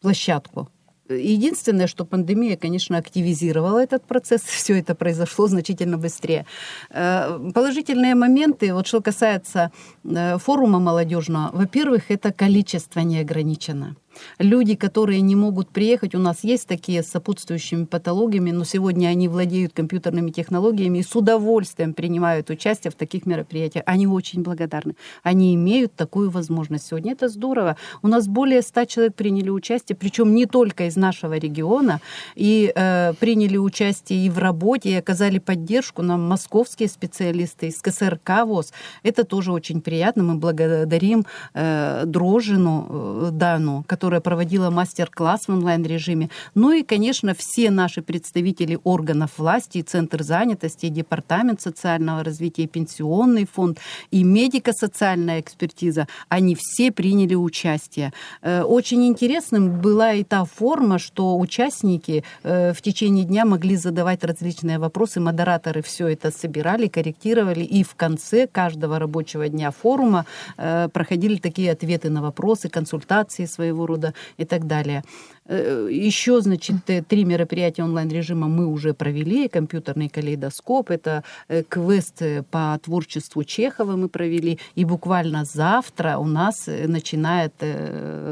площадку. 0.00 0.68
Единственное, 1.10 1.86
что 1.88 2.04
пандемия, 2.04 2.56
конечно, 2.56 2.96
активизировала 2.96 3.78
этот 3.78 4.04
процесс, 4.04 4.42
все 4.44 4.78
это 4.78 4.94
произошло 4.94 5.46
значительно 5.48 5.98
быстрее. 5.98 6.46
Э, 6.90 7.38
положительные 7.54 8.14
моменты, 8.14 8.72
вот 8.72 8.86
что 8.86 9.00
касается 9.00 9.72
э, 10.04 10.38
форума 10.38 10.78
молодежного, 10.78 11.50
во-первых, 11.52 12.10
это 12.10 12.32
количество 12.32 13.00
не 13.00 13.20
ограничено. 13.20 13.96
Люди, 14.38 14.74
которые 14.74 15.20
не 15.20 15.36
могут 15.36 15.70
приехать, 15.70 16.14
у 16.14 16.18
нас 16.18 16.44
есть 16.44 16.66
такие 16.66 17.02
с 17.02 17.08
сопутствующими 17.08 17.84
патологиями, 17.84 18.50
но 18.50 18.64
сегодня 18.64 19.08
они 19.08 19.28
владеют 19.28 19.72
компьютерными 19.72 20.30
технологиями 20.30 20.98
и 20.98 21.02
с 21.02 21.14
удовольствием 21.14 21.94
принимают 21.94 22.50
участие 22.50 22.90
в 22.90 22.94
таких 22.94 23.26
мероприятиях. 23.26 23.84
Они 23.86 24.06
очень 24.06 24.42
благодарны. 24.42 24.94
Они 25.22 25.54
имеют 25.54 25.94
такую 25.94 26.30
возможность 26.30 26.86
сегодня. 26.86 27.12
Это 27.12 27.28
здорово. 27.28 27.76
У 28.02 28.08
нас 28.08 28.26
более 28.26 28.62
100 28.62 28.84
человек 28.86 29.14
приняли 29.14 29.50
участие, 29.50 29.96
причем 29.96 30.34
не 30.34 30.46
только 30.46 30.86
из 30.86 30.96
нашего 30.96 31.36
региона, 31.36 32.00
и 32.34 32.72
э, 32.74 33.12
приняли 33.20 33.56
участие 33.56 34.26
и 34.26 34.30
в 34.30 34.38
работе, 34.38 34.90
и 34.90 34.94
оказали 34.94 35.38
поддержку 35.38 36.02
нам 36.02 36.28
московские 36.28 36.88
специалисты 36.88 37.68
из 37.68 37.80
КСРК 37.80 38.44
ВОЗ. 38.44 38.72
Это 39.02 39.24
тоже 39.24 39.52
очень 39.52 39.80
приятно. 39.80 40.22
Мы 40.22 40.34
благодарим 40.36 41.24
э, 41.54 42.04
Дрожину 42.06 42.86
э, 42.88 43.28
Дану, 43.32 43.84
которая 44.10 44.20
проводила 44.20 44.70
мастер-класс 44.70 45.46
в 45.46 45.50
онлайн-режиме. 45.50 46.30
Ну 46.56 46.72
и, 46.72 46.82
конечно, 46.82 47.32
все 47.32 47.70
наши 47.70 48.02
представители 48.02 48.76
органов 48.82 49.30
власти, 49.38 49.82
Центр 49.82 50.24
занятости, 50.24 50.88
Департамент 50.88 51.60
социального 51.60 52.24
развития, 52.24 52.66
Пенсионный 52.66 53.46
фонд, 53.46 53.78
и 54.10 54.24
медико-социальная 54.24 55.38
экспертиза, 55.40 56.08
они 56.28 56.56
все 56.58 56.90
приняли 56.90 57.36
участие. 57.36 58.12
Э, 58.42 58.62
очень 58.62 59.04
интересным 59.06 59.80
была 59.80 60.14
и 60.14 60.24
та 60.24 60.44
форма, 60.44 60.98
что 60.98 61.38
участники 61.38 62.24
э, 62.42 62.72
в 62.72 62.82
течение 62.82 63.24
дня 63.24 63.44
могли 63.44 63.76
задавать 63.76 64.24
различные 64.24 64.78
вопросы, 64.78 65.20
модераторы 65.20 65.82
все 65.82 66.08
это 66.08 66.32
собирали, 66.32 66.88
корректировали, 66.88 67.60
и 67.60 67.84
в 67.84 67.94
конце 67.94 68.48
каждого 68.48 68.98
рабочего 68.98 69.48
дня 69.48 69.70
форума 69.70 70.24
э, 70.58 70.88
проходили 70.92 71.36
такие 71.36 71.70
ответы 71.70 72.10
на 72.10 72.22
вопросы, 72.22 72.68
консультации 72.68 73.46
своего 73.46 73.86
рода 73.86 73.99
и 74.38 74.44
так 74.44 74.66
далее. 74.66 75.02
Э, 75.50 75.88
Еще, 75.90 76.40
значит, 76.40 76.76
э, 76.88 77.02
три 77.02 77.24
мероприятия 77.24 77.82
онлайн-режима 77.82 78.46
мы 78.46 78.66
уже 78.66 78.94
провели. 78.94 79.48
Компьютерный 79.48 80.08
калейдоскоп, 80.08 80.90
это 80.90 81.24
э, 81.48 81.64
квест 81.68 82.22
по 82.50 82.78
творчеству 82.82 83.42
Чехова 83.44 83.96
мы 83.96 84.08
провели. 84.08 84.58
И 84.76 84.84
буквально 84.84 85.44
завтра 85.44 86.18
у 86.18 86.26
нас 86.26 86.66
начинает 86.66 87.52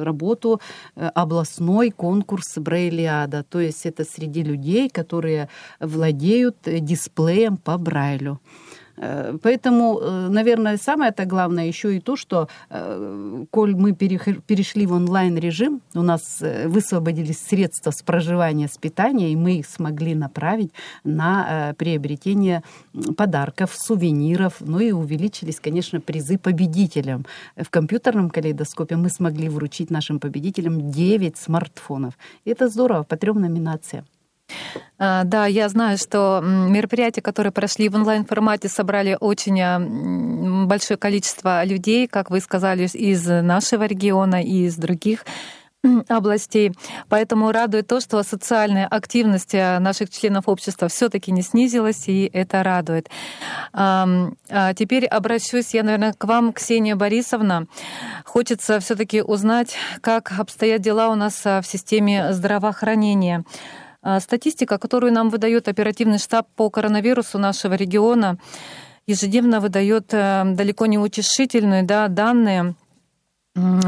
работу 0.04 0.60
областной 0.94 1.90
конкурс 1.90 2.58
Брайлиада. 2.58 3.42
То 3.42 3.60
есть 3.60 3.86
это 3.86 4.04
среди 4.04 4.42
людей, 4.42 4.88
которые 4.88 5.48
владеют 5.80 6.56
дисплеем 6.64 7.56
по 7.56 7.78
Брайлю. 7.78 8.38
Э, 9.00 9.38
поэтому, 9.42 10.00
э, 10.00 10.28
наверное, 10.28 10.76
самое-то 10.76 11.24
главное 11.24 11.66
еще 11.66 11.96
и 11.96 12.00
то, 12.00 12.16
что, 12.16 12.48
э, 12.70 13.44
коль 13.50 13.74
мы 13.74 13.92
перешли 13.94 14.86
в 14.86 14.92
онлайн-режим, 14.92 15.80
у 15.94 16.02
нас 16.02 16.42
высвободились 16.66 17.38
средства 17.38 17.90
с 17.90 18.02
проживания, 18.02 18.68
с 18.68 18.78
питания, 18.78 19.32
и 19.32 19.36
мы 19.36 19.58
их 19.58 19.66
смогли 19.66 20.14
направить 20.14 20.72
на 21.04 21.74
приобретение 21.78 22.62
подарков, 23.16 23.74
сувениров, 23.74 24.60
ну 24.60 24.80
и 24.80 24.92
увеличились, 24.92 25.60
конечно, 25.60 26.00
призы 26.00 26.38
победителям. 26.38 27.24
В 27.56 27.70
компьютерном 27.70 28.30
калейдоскопе 28.30 28.96
мы 28.96 29.10
смогли 29.10 29.48
вручить 29.48 29.90
нашим 29.90 30.18
победителям 30.20 30.90
9 30.90 31.36
смартфонов. 31.36 32.14
И 32.44 32.50
это 32.50 32.68
здорово, 32.68 33.02
по 33.02 33.16
трем 33.16 33.40
номинациям. 33.40 34.04
А, 34.98 35.22
да, 35.24 35.46
я 35.46 35.68
знаю, 35.68 35.96
что 35.96 36.40
мероприятия, 36.42 37.22
которые 37.22 37.52
прошли 37.52 37.88
в 37.88 37.94
онлайн-формате, 37.94 38.68
собрали 38.68 39.16
очень 39.18 39.60
а, 39.60 39.78
большое 40.66 40.98
количество 40.98 41.64
людей, 41.64 42.08
как 42.08 42.30
вы 42.30 42.40
сказали, 42.40 42.88
из 42.92 43.24
нашего 43.26 43.84
региона 43.84 44.42
и 44.42 44.66
из 44.66 44.76
других 44.76 45.24
областей. 46.08 46.72
Поэтому 47.08 47.52
радует 47.52 47.86
то, 47.86 48.00
что 48.00 48.20
социальная 48.24 48.88
активность 48.88 49.54
а, 49.54 49.78
наших 49.78 50.10
членов 50.10 50.48
общества 50.48 50.88
все-таки 50.88 51.30
не 51.30 51.42
снизилась, 51.42 52.08
и 52.08 52.28
это 52.32 52.64
радует. 52.64 53.08
Теперь 53.72 55.06
обращусь 55.06 55.74
я, 55.74 55.84
наверное, 55.84 56.12
к 56.12 56.24
вам, 56.24 56.52
Ксения 56.52 56.96
Борисовна. 56.96 57.66
Хочется 58.24 58.80
все-таки 58.80 59.22
узнать, 59.22 59.76
как 60.00 60.32
обстоят 60.36 60.80
дела 60.80 61.10
у 61.10 61.14
нас 61.14 61.44
в 61.44 61.62
системе 61.62 62.32
здравоохранения. 62.32 63.44
А, 64.00 64.20
статистика, 64.20 64.78
которую 64.78 65.12
нам 65.12 65.28
выдает 65.28 65.68
оперативный 65.68 66.18
штаб 66.18 66.46
по 66.54 66.70
коронавирусу 66.70 67.38
нашего 67.38 67.74
региона, 67.74 68.38
ежедневно 69.06 69.60
выдает 69.60 70.12
э, 70.12 70.42
далеко 70.44 70.86
не 70.86 70.98
утешительные 70.98 71.82
да, 71.82 72.08
данные 72.08 72.74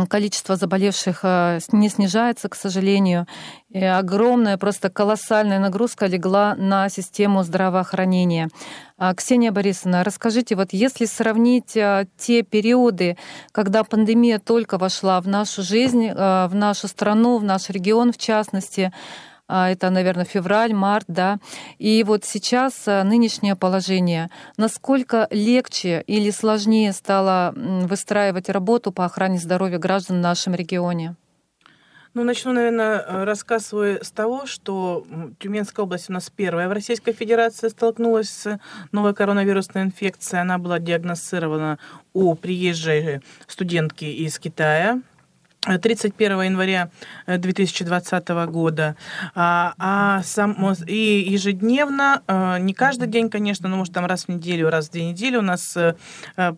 количество 0.08 0.56
заболевших 0.56 1.20
э, 1.22 1.60
не 1.72 1.88
снижается, 1.88 2.48
к 2.48 2.54
сожалению. 2.54 3.26
И 3.68 3.84
огромная, 3.84 4.56
просто 4.56 4.90
колоссальная 4.90 5.58
нагрузка 5.58 6.06
легла 6.06 6.54
на 6.56 6.88
систему 6.88 7.42
здравоохранения. 7.44 8.48
А, 8.98 9.14
Ксения 9.14 9.52
Борисовна, 9.52 10.02
расскажите, 10.02 10.56
вот 10.56 10.72
если 10.72 11.04
сравнить 11.04 11.76
э, 11.76 12.06
те 12.18 12.42
периоды, 12.42 13.16
когда 13.52 13.84
пандемия 13.84 14.38
только 14.38 14.76
вошла 14.76 15.20
в 15.20 15.28
нашу 15.28 15.62
жизнь, 15.62 16.10
в 16.10 16.50
нашу 16.52 16.88
страну, 16.88 17.38
в 17.38 17.44
наш 17.44 17.70
регион 17.70 18.12
в 18.12 18.18
частности, 18.18 18.92
это, 19.50 19.90
наверное, 19.90 20.24
февраль, 20.24 20.72
март, 20.72 21.06
да. 21.08 21.38
И 21.78 22.04
вот 22.04 22.24
сейчас 22.24 22.86
а, 22.86 23.02
нынешнее 23.04 23.56
положение, 23.56 24.30
насколько 24.56 25.26
легче 25.30 26.02
или 26.06 26.30
сложнее 26.30 26.92
стало 26.92 27.52
выстраивать 27.54 28.48
работу 28.48 28.92
по 28.92 29.04
охране 29.04 29.38
здоровья 29.38 29.78
граждан 29.78 30.18
в 30.18 30.20
нашем 30.20 30.54
регионе? 30.54 31.16
Ну, 32.12 32.24
начну, 32.24 32.52
наверное, 32.52 32.98
э, 32.98 33.24
рассказ 33.24 33.66
свой 33.66 34.00
с 34.02 34.10
того, 34.10 34.44
что 34.44 35.06
Тюменская 35.38 35.84
область 35.84 36.10
у 36.10 36.12
нас 36.12 36.28
первая 36.28 36.68
в 36.68 36.72
Российской 36.72 37.12
Федерации 37.12 37.68
столкнулась 37.68 38.28
с 38.28 38.60
новой 38.90 39.14
коронавирусной 39.14 39.84
инфекцией. 39.84 40.42
Она 40.42 40.58
была 40.58 40.80
диагностирована 40.80 41.78
у 42.12 42.34
приезжей 42.34 43.20
студентки 43.46 44.04
из 44.06 44.40
Китая. 44.40 45.02
31 45.60 46.42
января 46.42 46.90
2020 47.26 48.30
э, 48.30 48.46
года, 48.46 48.96
а, 49.34 49.74
а 49.78 50.22
сам, 50.22 50.56
и 50.86 51.24
ежедневно, 51.28 52.22
э, 52.26 52.58
не 52.60 52.72
каждый 52.72 53.08
день, 53.08 53.28
конечно, 53.28 53.68
но 53.68 53.76
может 53.76 53.92
там 53.92 54.06
раз 54.06 54.24
в 54.24 54.28
неделю, 54.28 54.70
раз 54.70 54.88
в 54.88 54.92
две 54.92 55.10
недели 55.10 55.36
у 55.36 55.42
нас 55.42 55.76
э, 55.76 55.94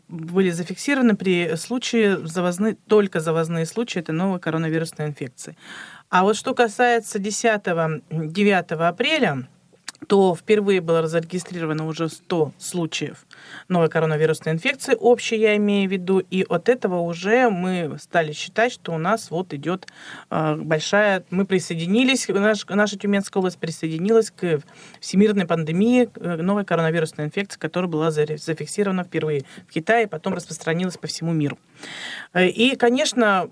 были 0.08 0.50
зафиксированы 0.50 1.16
при 1.16 1.56
случае 1.56 2.26
завозные, 2.26 2.76
только 2.86 3.20
завозные 3.20 3.66
случаи 3.66 3.98
этой 3.98 4.14
новой 4.14 4.38
коронавирусной 4.38 5.06
инфекции. 5.08 5.56
А 6.08 6.22
вот 6.22 6.36
что 6.36 6.54
касается 6.54 7.18
10-9 7.18 8.86
апреля, 8.86 9.48
то 10.06 10.34
впервые 10.34 10.80
было 10.80 11.06
зарегистрировано 11.06 11.86
уже 11.86 12.08
100 12.08 12.52
случаев 12.58 13.26
новой 13.68 13.88
коронавирусной 13.88 14.54
инфекции, 14.54 14.96
общей 14.98 15.36
я 15.36 15.56
имею 15.56 15.88
в 15.88 15.92
виду, 15.92 16.18
и 16.18 16.44
от 16.48 16.68
этого 16.68 17.00
уже 17.00 17.50
мы 17.50 17.96
стали 18.00 18.32
считать, 18.32 18.72
что 18.72 18.92
у 18.92 18.98
нас 18.98 19.30
вот 19.30 19.52
идет 19.54 19.86
э, 20.30 20.56
большая... 20.56 21.24
Мы 21.30 21.44
присоединились, 21.44 22.28
наш, 22.28 22.66
наша 22.68 22.98
Тюменская 22.98 23.40
область 23.40 23.58
присоединилась 23.58 24.30
к 24.30 24.60
всемирной 25.00 25.46
пандемии 25.46 26.08
новой 26.20 26.64
коронавирусной 26.64 27.26
инфекции, 27.26 27.58
которая 27.58 27.90
была 27.90 28.10
зафиксирована 28.10 29.04
впервые 29.04 29.44
в 29.68 29.72
Китае, 29.72 30.06
потом 30.06 30.34
распространилась 30.34 30.96
по 30.96 31.06
всему 31.06 31.32
миру. 31.32 31.58
Э, 32.32 32.46
и, 32.46 32.76
конечно, 32.76 33.48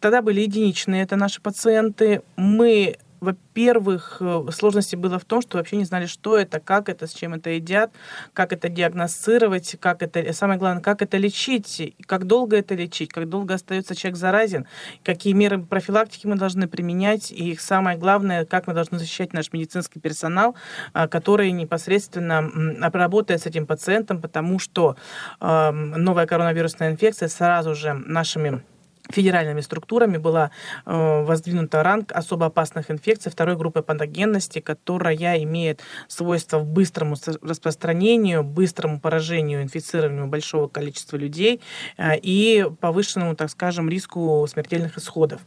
тогда 0.00 0.22
были 0.22 0.40
единичные 0.42 1.02
это 1.02 1.16
наши 1.16 1.40
пациенты. 1.40 2.22
Мы 2.36 2.96
во-первых, 3.20 4.18
э, 4.20 4.44
сложности 4.52 4.96
было 4.96 5.18
в 5.18 5.24
том, 5.24 5.42
что 5.42 5.58
вообще 5.58 5.76
не 5.76 5.84
знали, 5.84 6.06
что 6.06 6.36
это, 6.36 6.60
как 6.60 6.88
это, 6.88 7.06
с 7.06 7.12
чем 7.12 7.34
это 7.34 7.50
едят, 7.50 7.92
как 8.32 8.52
это 8.52 8.68
диагностировать, 8.68 9.76
как 9.80 10.02
это, 10.02 10.32
самое 10.32 10.58
главное, 10.58 10.82
как 10.82 11.02
это 11.02 11.16
лечить, 11.16 11.94
как 12.06 12.26
долго 12.26 12.56
это 12.56 12.74
лечить, 12.74 13.12
как 13.12 13.28
долго 13.28 13.54
остается 13.54 13.94
человек 13.94 14.18
заразен, 14.18 14.66
какие 15.04 15.32
меры 15.32 15.58
профилактики 15.62 16.26
мы 16.26 16.36
должны 16.36 16.68
применять, 16.68 17.30
и 17.30 17.56
самое 17.56 17.98
главное, 17.98 18.44
как 18.44 18.66
мы 18.66 18.74
должны 18.74 18.98
защищать 18.98 19.32
наш 19.32 19.52
медицинский 19.52 20.00
персонал, 20.00 20.54
а, 20.92 21.08
который 21.08 21.50
непосредственно 21.52 22.50
работает 22.92 23.42
с 23.42 23.46
этим 23.46 23.66
пациентом, 23.66 24.20
потому 24.20 24.58
что 24.58 24.96
новая 25.40 26.26
коронавирусная 26.26 26.90
инфекция 26.90 27.28
сразу 27.28 27.74
же 27.74 27.94
нашими 27.94 28.62
федеральными 29.10 29.60
структурами 29.60 30.16
была 30.16 30.50
э, 30.84 31.22
воздвинута 31.24 31.82
ранг 31.82 32.12
особо 32.12 32.46
опасных 32.46 32.90
инфекций 32.90 33.30
второй 33.30 33.56
группы 33.56 33.82
патогенности, 33.82 34.60
которая 34.60 35.16
имеет 35.16 35.80
свойство 36.08 36.60
быстрому 36.60 37.16
распространению, 37.42 38.42
быстрому 38.42 39.00
поражению, 39.00 39.62
инфицированию 39.62 40.26
большого 40.26 40.68
количества 40.68 41.16
людей 41.16 41.60
э, 41.96 42.18
и 42.18 42.66
повышенному, 42.80 43.34
так 43.36 43.50
скажем, 43.50 43.88
риску 43.88 44.46
смертельных 44.48 44.98
исходов. 44.98 45.40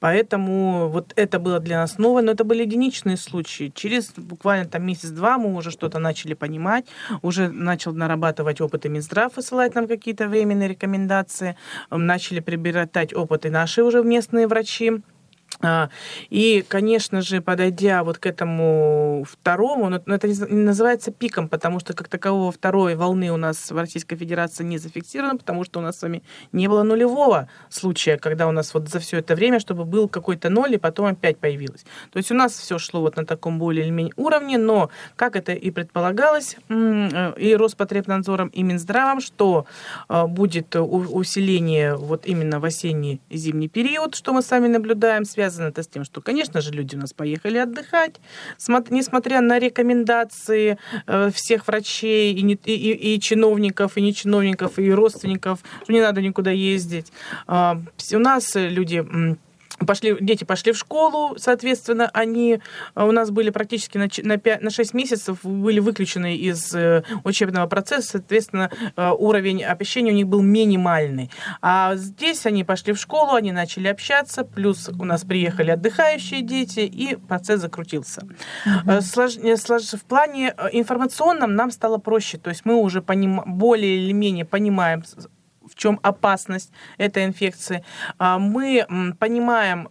Поэтому 0.00 0.88
вот 0.88 1.12
это 1.16 1.38
было 1.38 1.60
для 1.60 1.78
нас 1.78 1.98
новое, 1.98 2.22
но 2.22 2.32
это 2.32 2.44
были 2.44 2.62
единичные 2.62 3.16
случаи. 3.16 3.72
Через 3.74 4.12
буквально 4.16 4.66
там 4.66 4.84
месяц-два 4.84 5.38
мы 5.38 5.54
уже 5.54 5.70
что-то 5.70 5.98
начали 5.98 6.34
понимать, 6.34 6.86
уже 7.22 7.48
начал 7.48 7.92
нарабатывать 7.92 8.60
опыт 8.60 8.86
и 8.86 8.88
Минздрав, 8.88 9.36
высылать 9.36 9.74
нам 9.74 9.86
какие-то 9.86 10.28
временные 10.28 10.68
рекомендации, 10.68 11.56
начали 11.90 12.40
прибирать 12.40 12.92
опыт 13.02 13.14
опыты 13.14 13.50
наши 13.50 13.82
уже 13.82 14.02
местные 14.04 14.46
врачи. 14.46 15.02
А, 15.64 15.90
и, 16.28 16.64
конечно 16.66 17.22
же, 17.22 17.40
подойдя 17.40 18.02
вот 18.02 18.18
к 18.18 18.26
этому 18.26 19.24
второму, 19.30 19.88
но 19.88 20.14
это 20.14 20.26
не 20.26 20.64
называется 20.64 21.12
пиком, 21.12 21.48
потому 21.48 21.78
что 21.78 21.94
как 21.94 22.08
такового 22.08 22.50
второй 22.50 22.96
волны 22.96 23.30
у 23.30 23.36
нас 23.36 23.70
в 23.70 23.76
Российской 23.76 24.16
Федерации 24.16 24.64
не 24.64 24.78
зафиксировано, 24.78 25.38
потому 25.38 25.62
что 25.62 25.78
у 25.78 25.82
нас 25.82 26.00
с 26.00 26.02
вами 26.02 26.24
не 26.50 26.66
было 26.66 26.82
нулевого 26.82 27.48
случая, 27.68 28.18
когда 28.18 28.48
у 28.48 28.50
нас 28.50 28.74
вот 28.74 28.88
за 28.88 28.98
все 28.98 29.18
это 29.18 29.36
время, 29.36 29.60
чтобы 29.60 29.84
был 29.84 30.08
какой-то 30.08 30.50
ноль, 30.50 30.74
и 30.74 30.78
потом 30.78 31.06
опять 31.06 31.38
появилось. 31.38 31.84
То 32.10 32.16
есть 32.16 32.32
у 32.32 32.34
нас 32.34 32.58
все 32.58 32.78
шло 32.78 33.00
вот 33.00 33.16
на 33.16 33.24
таком 33.24 33.60
более 33.60 33.84
или 33.84 33.92
менее 33.92 34.14
уровне, 34.16 34.58
но, 34.58 34.90
как 35.14 35.36
это 35.36 35.52
и 35.52 35.70
предполагалось, 35.70 36.56
э, 36.68 37.34
и 37.36 37.54
Роспотребнадзором, 37.54 38.48
и 38.48 38.64
Минздравом, 38.64 39.20
что 39.20 39.66
э, 40.08 40.26
будет 40.26 40.74
усиление 40.74 41.94
вот 41.94 42.26
именно 42.26 42.58
в 42.58 42.64
осенний 42.64 43.20
зимний 43.30 43.68
период, 43.68 44.16
что 44.16 44.32
мы 44.32 44.42
сами 44.42 44.66
наблюдаем, 44.66 45.24
связано 45.24 45.51
связано 45.52 45.68
это 45.68 45.82
с 45.82 45.86
тем, 45.86 46.04
что, 46.04 46.20
конечно 46.20 46.60
же, 46.60 46.72
люди 46.72 46.96
у 46.96 46.98
нас 46.98 47.12
поехали 47.12 47.58
отдыхать, 47.58 48.16
несмотря 48.90 49.40
на 49.40 49.58
рекомендации 49.58 50.78
э, 51.06 51.30
всех 51.30 51.66
врачей 51.66 52.34
и, 52.34 52.42
не, 52.42 52.54
и, 52.54 53.14
и, 53.14 53.20
чиновников, 53.20 53.96
и 53.96 54.02
не 54.02 54.14
чиновников, 54.14 54.78
и 54.78 54.90
родственников, 54.90 55.60
что 55.84 55.92
не 55.92 56.00
надо 56.00 56.20
никуда 56.22 56.50
ездить. 56.50 57.12
А, 57.46 57.80
у 58.12 58.18
нас 58.18 58.52
люди 58.54 59.04
пошли, 59.78 60.16
дети 60.20 60.44
пошли 60.44 60.72
в 60.72 60.76
школу, 60.78 61.34
соответственно, 61.38 62.10
они 62.12 62.60
э, 62.94 63.04
у 63.04 63.12
нас 63.12 63.30
были 63.30 63.50
практически 63.50 63.98
на, 63.98 64.08
на, 64.22 64.36
5, 64.36 64.62
на 64.62 64.70
6 64.70 64.94
месяцев 64.94 65.38
были 65.42 65.80
выключены 65.80 66.36
из 66.36 66.74
э, 66.74 67.02
учебного 67.24 67.66
процесса, 67.66 68.12
соответственно, 68.12 68.70
э, 68.96 69.10
уровень 69.10 69.64
общения 69.64 70.12
у 70.12 70.14
них 70.14 70.26
был 70.26 70.42
минимальный. 70.42 71.30
А 71.60 71.96
здесь 71.96 72.46
они 72.46 72.64
пошли 72.64 72.92
в 72.92 72.98
школу, 72.98 73.34
они 73.34 73.52
начали 73.52 73.88
общаться, 73.88 74.44
плюс 74.44 74.88
у 74.88 75.04
нас 75.04 75.24
приехали 75.24 75.70
отдыхающие 75.70 76.42
дети, 76.42 76.80
и 76.80 77.16
процесс 77.16 77.60
закрутился. 77.60 78.26
Mm-hmm. 78.66 79.00
Слож, 79.00 79.32
слож, 79.60 79.82
в 79.82 80.04
плане 80.04 80.54
информационном 80.72 81.54
нам 81.54 81.70
стало 81.70 81.98
проще, 81.98 82.38
то 82.38 82.50
есть 82.50 82.64
мы 82.64 82.76
уже 82.76 83.02
поним, 83.02 83.42
более 83.46 83.98
или 83.98 84.12
менее 84.12 84.44
понимаем 84.44 85.02
чем 85.82 85.98
опасность 86.02 86.72
этой 86.98 87.24
инфекции. 87.24 87.82
А, 88.18 88.38
мы 88.38 88.86
понимаем 89.18 89.88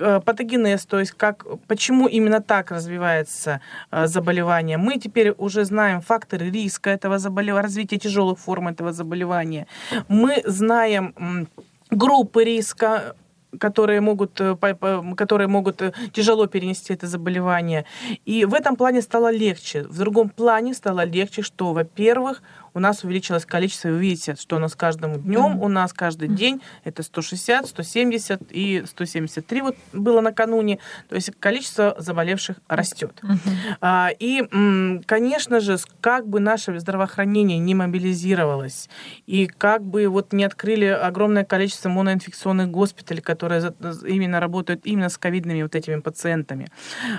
э, 0.00 0.20
патогенез, 0.24 0.86
то 0.86 0.98
есть 0.98 1.12
как, 1.12 1.44
почему 1.66 2.08
именно 2.08 2.40
так 2.40 2.70
развивается 2.70 3.60
э, 3.90 4.06
заболевание. 4.06 4.78
Мы 4.78 4.98
теперь 4.98 5.34
уже 5.38 5.64
знаем 5.64 6.00
факторы 6.00 6.50
риска 6.50 6.90
этого 6.90 7.18
заболевания, 7.18 7.62
развития 7.62 7.98
тяжелых 7.98 8.38
форм 8.38 8.68
этого 8.68 8.92
заболевания. 8.92 9.66
Мы 10.08 10.42
знаем 10.46 11.14
группы 11.90 12.44
риска, 12.44 13.14
которые 13.60 14.00
могут, 14.00 14.40
э, 14.40 14.56
которые 15.16 15.48
могут 15.48 15.82
тяжело 16.12 16.46
перенести 16.46 16.94
это 16.94 17.06
заболевание. 17.06 17.84
И 18.28 18.46
в 18.46 18.54
этом 18.54 18.76
плане 18.76 19.02
стало 19.02 19.30
легче. 19.30 19.82
В 19.82 19.98
другом 19.98 20.28
плане 20.28 20.74
стало 20.74 21.04
легче, 21.04 21.42
что, 21.42 21.72
во-первых, 21.72 22.42
у 22.74 22.80
нас 22.80 23.04
увеличилось 23.04 23.46
количество, 23.46 23.88
вы 23.88 24.00
видите, 24.00 24.34
что 24.34 24.56
у 24.56 24.58
нас 24.58 24.74
каждым 24.74 25.20
днем, 25.22 25.62
у 25.62 25.68
нас 25.68 25.92
каждый 25.92 26.28
день 26.28 26.60
это 26.82 27.02
160, 27.02 27.66
170 27.68 28.42
и 28.50 28.84
173 28.86 29.62
вот 29.62 29.76
было 29.92 30.20
накануне, 30.20 30.78
то 31.08 31.14
есть 31.14 31.30
количество 31.38 31.94
заболевших 31.98 32.56
растет. 32.68 33.20
А, 33.80 34.10
и, 34.18 34.42
конечно 35.06 35.60
же, 35.60 35.78
как 36.00 36.26
бы 36.26 36.40
наше 36.40 36.78
здравоохранение 36.78 37.58
не 37.58 37.74
мобилизировалось, 37.74 38.88
и 39.26 39.46
как 39.46 39.82
бы 39.84 40.08
вот 40.08 40.32
не 40.32 40.44
открыли 40.44 40.86
огромное 40.86 41.44
количество 41.44 41.88
моноинфекционных 41.88 42.70
госпиталей, 42.70 43.22
которые 43.22 43.72
именно 44.06 44.40
работают 44.40 44.80
именно 44.84 45.08
с 45.08 45.18
ковидными 45.18 45.62
вот 45.62 45.74
этими 45.74 46.00
пациентами, 46.00 46.68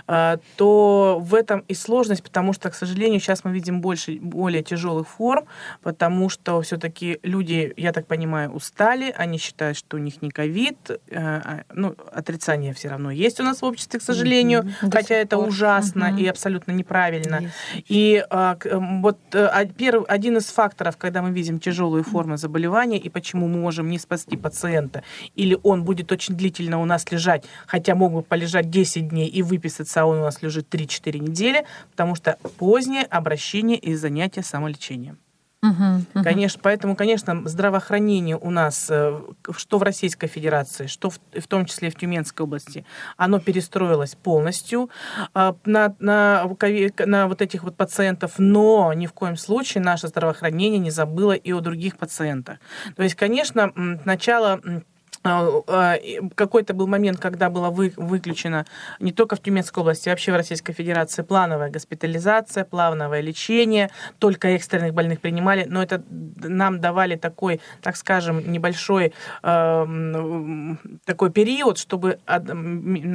а, 0.07 0.39
то 0.57 1.17
в 1.21 1.33
этом 1.33 1.63
и 1.67 1.73
сложность, 1.73 2.23
потому 2.23 2.51
что, 2.53 2.69
к 2.69 2.75
сожалению, 2.75 3.19
сейчас 3.19 3.43
мы 3.43 3.51
видим 3.51 3.79
больше, 3.81 4.17
более 4.19 4.63
тяжелых 4.63 5.07
форм, 5.07 5.44
потому 5.81 6.29
что 6.29 6.61
все-таки 6.61 7.19
люди, 7.23 7.73
я 7.77 7.91
так 7.91 8.07
понимаю, 8.07 8.51
устали, 8.51 9.13
они 9.17 9.37
считают, 9.37 9.77
что 9.77 9.97
у 9.97 9.99
них 9.99 10.21
не 10.21 10.29
ковид, 10.29 10.77
э, 10.89 10.97
а, 11.15 11.63
ну, 11.73 11.95
отрицание 12.11 12.73
все 12.73 12.89
равно 12.89 13.11
есть 13.11 13.39
у 13.39 13.43
нас 13.43 13.61
в 13.61 13.65
обществе, 13.65 13.99
к 13.99 14.03
сожалению, 14.03 14.63
mm-hmm. 14.63 14.91
хотя 14.91 15.15
это 15.15 15.37
пор. 15.37 15.47
ужасно 15.47 16.05
mm-hmm. 16.05 16.21
и 16.21 16.27
абсолютно 16.27 16.71
неправильно. 16.71 17.35
Yes. 17.35 17.83
И 17.87 18.25
а, 18.29 18.57
вот 19.01 19.19
а, 19.33 19.65
первый, 19.65 20.05
один 20.07 20.37
из 20.37 20.45
факторов, 20.45 20.97
когда 20.97 21.21
мы 21.21 21.31
видим 21.31 21.59
тяжелую 21.59 22.03
форму 22.03 22.37
заболевания 22.37 22.97
и 22.97 23.09
почему 23.09 23.47
мы 23.47 23.59
можем 23.59 23.89
не 23.89 23.99
спасти 23.99 24.37
пациента, 24.37 25.03
или 25.35 25.57
он 25.63 25.83
будет 25.83 26.11
очень 26.11 26.35
длительно 26.35 26.81
у 26.81 26.85
нас 26.85 27.11
лежать, 27.11 27.45
хотя 27.67 27.95
мог 27.95 28.13
бы 28.13 28.21
полежать 28.21 28.69
10 28.69 29.09
дней 29.09 29.27
и 29.27 29.41
выписаться, 29.41 30.01
а 30.01 30.05
он 30.05 30.19
у 30.19 30.21
нас 30.21 30.41
лежит 30.41 30.73
3-4 30.73 31.19
недели, 31.19 31.65
потому 31.91 32.15
что 32.15 32.37
позднее 32.57 33.03
обращение 33.03 33.77
и 33.77 33.95
занятие 33.95 34.43
самолечением. 34.43 35.17
Конечно, 36.23 36.59
поэтому, 36.63 36.95
конечно, 36.95 37.41
здравоохранение 37.45 38.37
у 38.37 38.49
нас, 38.49 38.87
э, 38.89 39.19
что 39.55 39.77
в 39.77 39.83
Российской 39.83 40.27
Федерации, 40.27 40.87
что 40.87 41.09
в, 41.09 41.19
в 41.33 41.47
том 41.47 41.65
числе 41.65 41.89
в 41.89 41.95
Тюменской 41.95 42.43
области, 42.43 42.85
оно 43.17 43.39
перестроилось 43.39 44.15
полностью 44.15 44.89
а, 45.33 45.55
на, 45.65 45.95
на, 45.99 46.49
на 47.05 47.27
вот 47.27 47.41
этих 47.41 47.63
вот 47.63 47.75
пациентов, 47.75 48.33
но 48.37 48.93
ни 48.93 49.07
в 49.07 49.13
коем 49.13 49.37
случае 49.37 49.83
наше 49.83 50.07
здравоохранение 50.07 50.79
не 50.79 50.91
забыло 50.91 51.33
и 51.33 51.51
о 51.51 51.59
других 51.61 51.97
пациентах. 51.97 52.59
То 52.95 53.03
есть, 53.03 53.15
конечно, 53.15 53.71
начало 54.05 54.61
какой-то 56.35 56.73
был 56.73 56.87
момент, 56.87 57.19
когда 57.19 57.49
было 57.49 57.69
вы, 57.69 57.93
выключено 57.97 58.65
не 58.99 59.11
только 59.11 59.35
в 59.35 59.41
Тюменской 59.41 59.81
области, 59.81 60.07
а 60.07 60.11
вообще 60.11 60.31
в 60.31 60.35
Российской 60.35 60.73
Федерации 60.73 61.21
плановая 61.21 61.69
госпитализация, 61.69 62.63
плановое 62.63 63.21
лечение, 63.21 63.89
только 64.19 64.47
экстренных 64.49 64.93
больных 64.93 65.19
принимали, 65.19 65.65
но 65.67 65.83
это 65.83 66.03
нам 66.37 66.79
давали 66.79 67.15
такой, 67.15 67.59
так 67.81 67.97
скажем, 67.97 68.51
небольшой 68.51 69.13
э, 69.43 70.75
такой 71.05 71.31
период, 71.31 71.77
чтобы, 71.77 72.19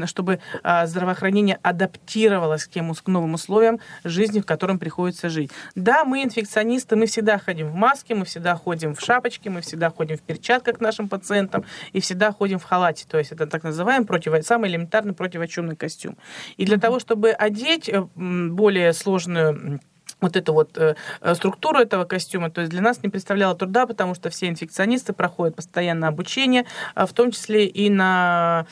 чтобы 0.05 0.41
здравоохранение 0.85 1.59
адаптировалось 1.63 2.65
к 2.65 2.71
тем 2.71 2.91
к 2.91 3.07
новым 3.07 3.35
условиям 3.35 3.79
жизни, 4.03 4.41
в 4.41 4.47
котором 4.47 4.79
приходится 4.79 5.29
жить. 5.29 5.51
Да, 5.77 6.05
мы 6.05 6.25
инфекционисты, 6.25 6.97
мы 6.97 7.07
всегда 7.07 7.39
ходим 7.39 7.69
в 7.69 7.75
маске, 7.75 8.15
мы 8.15 8.25
всегда 8.25 8.57
ходим 8.57 8.95
в 8.95 9.01
шапочке, 9.01 9.49
мы 9.49 9.61
всегда 9.61 9.91
ходим 9.91 10.17
в 10.17 10.23
перчатках 10.23 10.79
к 10.79 10.81
нашим 10.81 11.09
пациентам, 11.09 11.65
и 11.93 12.00
всегда 12.01 12.33
ходим 12.33 12.59
в 12.59 12.65
халате. 12.65 13.07
То 13.09 13.19
есть 13.19 13.33
это 13.33 13.47
так 13.47 13.63
называемый 13.63 14.07
против... 14.07 14.45
самый 14.47 14.71
элементарный 14.71 15.13
противочумный 15.13 15.77
костюм. 15.77 16.17
И 16.57 16.65
для 16.65 16.79
того, 16.79 17.01
чтобы 17.01 17.31
одеть 17.31 17.89
э, 17.89 18.03
более 18.15 18.93
сложную 18.93 19.81
вот 20.21 20.37
эту 20.37 20.53
вот 20.53 20.77
э, 20.79 20.95
э, 21.21 21.35
структуру 21.35 21.79
этого 21.79 22.05
костюма, 22.05 22.51
то 22.51 22.61
есть 22.61 22.71
для 22.71 22.83
нас 22.83 23.03
не 23.03 23.09
представляло 23.09 23.55
труда, 23.55 23.87
потому 23.87 24.15
что 24.15 24.31
все 24.31 24.49
инфекционисты 24.49 25.13
проходят 25.13 25.57
постоянно 25.57 26.09
обучение, 26.09 26.65
а 26.95 27.07
в 27.07 27.13
том 27.13 27.31
числе 27.31 27.67
и 27.67 27.91
на 27.91 28.67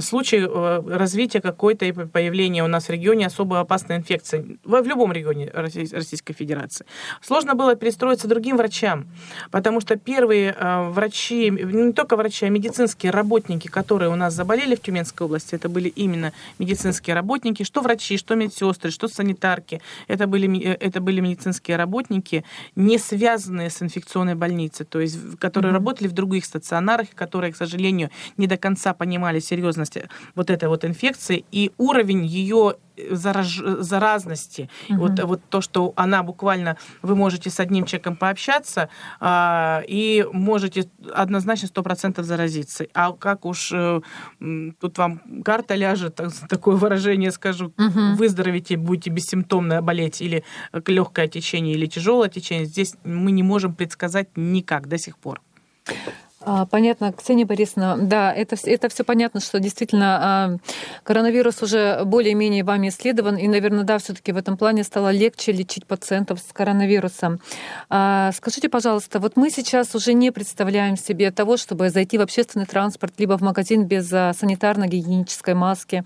случай 0.00 0.38
э, 0.38 0.82
развития 0.86 1.40
какой-то 1.40 1.84
и 1.84 1.92
появления 1.92 2.64
у 2.64 2.68
нас 2.68 2.88
в 2.88 2.90
регионе 2.90 3.26
особо 3.26 3.60
опасной 3.60 3.96
инфекции, 3.96 4.58
в, 4.64 4.82
в 4.82 4.86
любом 4.86 5.12
регионе 5.12 5.50
Российской 5.52 6.34
Федерации. 6.34 6.86
Сложно 7.22 7.54
было 7.54 7.76
перестроиться 7.76 8.28
другим 8.28 8.56
врачам, 8.56 9.06
потому 9.50 9.80
что 9.80 9.96
первые 9.96 10.54
э, 10.58 10.88
врачи, 10.90 11.50
не 11.50 11.92
только 11.92 12.16
врачи, 12.16 12.46
а 12.46 12.48
медицинские 12.48 13.12
работники, 13.12 13.68
которые 13.68 14.10
у 14.10 14.16
нас 14.16 14.34
заболели 14.34 14.74
в 14.74 14.80
Тюменской 14.80 15.26
области, 15.26 15.54
это 15.54 15.68
были 15.68 15.88
именно 15.88 16.32
медицинские 16.58 17.14
работники, 17.14 17.62
что 17.62 17.80
врачи, 17.80 18.16
что 18.16 18.34
медсестры, 18.34 18.90
что 18.90 19.08
санитарки, 19.08 19.80
это 20.08 20.26
были 20.26 20.46
это 20.88 21.00
были 21.00 21.20
медицинские 21.20 21.76
работники, 21.76 22.44
не 22.76 22.98
связанные 22.98 23.70
с 23.70 23.82
инфекционной 23.82 24.34
больницей, 24.34 24.86
то 24.86 25.00
есть 25.00 25.38
которые 25.38 25.70
mm-hmm. 25.70 25.74
работали 25.74 26.08
в 26.08 26.12
других 26.12 26.44
стационарах, 26.44 27.08
которые, 27.14 27.52
к 27.52 27.56
сожалению, 27.56 28.10
не 28.36 28.46
до 28.46 28.56
конца 28.56 28.94
понимали 28.94 29.40
серьезность 29.40 29.98
вот 30.34 30.50
этой 30.50 30.68
вот 30.68 30.84
инфекции 30.84 31.44
и 31.52 31.70
уровень 31.78 32.24
ее 32.24 32.76
зараж... 33.10 33.60
заразности. 33.80 34.68
Угу. 34.88 34.98
Вот, 34.98 35.20
вот 35.22 35.40
то, 35.48 35.60
что 35.60 35.92
она 35.96 36.22
буквально, 36.22 36.76
вы 37.02 37.16
можете 37.16 37.50
с 37.50 37.60
одним 37.60 37.84
человеком 37.84 38.16
пообщаться 38.16 38.88
а, 39.20 39.82
и 39.86 40.26
можете 40.32 40.88
однозначно 41.14 41.66
100% 41.66 42.22
заразиться. 42.22 42.86
А 42.94 43.12
как 43.12 43.44
уж 43.44 43.72
э, 43.72 44.00
тут 44.80 44.98
вам 44.98 45.20
карта 45.44 45.74
ляжет, 45.74 46.20
такое 46.48 46.76
выражение 46.76 47.30
скажу, 47.30 47.66
угу. 47.66 48.16
выздоровите, 48.16 48.76
будете 48.76 49.10
бессимптомно 49.10 49.82
болеть 49.82 50.20
или 50.20 50.44
легкое 50.86 51.28
течение, 51.28 51.74
или 51.74 51.86
тяжелое 51.86 52.28
течение, 52.28 52.66
здесь 52.66 52.94
мы 53.04 53.30
не 53.32 53.42
можем 53.42 53.74
предсказать 53.74 54.28
никак 54.36 54.88
до 54.88 54.98
сих 54.98 55.18
пор. 55.18 55.40
А, 56.50 56.64
понятно, 56.64 57.12
Ксения 57.12 57.44
Борисовна, 57.44 57.98
да, 58.00 58.32
это, 58.32 58.56
это 58.64 58.88
все 58.88 59.04
понятно, 59.04 59.38
что 59.40 59.60
действительно 59.60 60.18
а, 60.18 60.56
коронавирус 61.02 61.62
уже 61.62 62.00
более-менее 62.06 62.64
вами 62.64 62.88
исследован, 62.88 63.36
и, 63.36 63.46
наверное, 63.48 63.84
да, 63.84 63.98
все-таки 63.98 64.32
в 64.32 64.38
этом 64.38 64.56
плане 64.56 64.82
стало 64.82 65.10
легче 65.10 65.52
лечить 65.52 65.84
пациентов 65.84 66.38
с 66.40 66.50
коронавирусом. 66.54 67.40
А, 67.90 68.32
скажите, 68.32 68.70
пожалуйста, 68.70 69.20
вот 69.20 69.36
мы 69.36 69.50
сейчас 69.50 69.94
уже 69.94 70.14
не 70.14 70.30
представляем 70.30 70.96
себе 70.96 71.30
того, 71.32 71.58
чтобы 71.58 71.90
зайти 71.90 72.16
в 72.16 72.22
общественный 72.22 72.64
транспорт, 72.64 73.12
либо 73.18 73.36
в 73.36 73.42
магазин 73.42 73.84
без 73.84 74.10
санитарно-гигиенической 74.10 75.54
маски. 75.54 76.02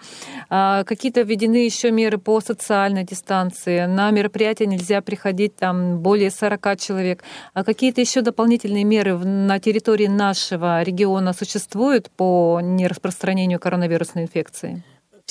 Какие-то 0.49 1.23
введены 1.23 1.65
еще 1.65 1.93
меры 1.93 2.19
по 2.19 2.41
социальной 2.41 3.05
дистанции. 3.05 3.87
На 3.87 4.11
мероприятия 4.11 4.67
нельзя 4.67 5.03
приходить 5.03 5.55
там 5.55 6.01
более 6.01 6.33
40 6.33 6.81
человек. 6.81 7.23
А 7.55 7.63
какие-то 7.63 8.01
еще 8.01 8.23
дополнительные 8.23 8.85
меры 8.85 9.17
на 9.17 9.61
территории 9.61 10.09
нашего 10.33 10.83
региона 10.83 11.35
существует 11.35 12.11
по 12.11 12.59
нераспространению 12.63 13.61
коронавирусной 13.61 14.23
инфекции? 14.25 14.83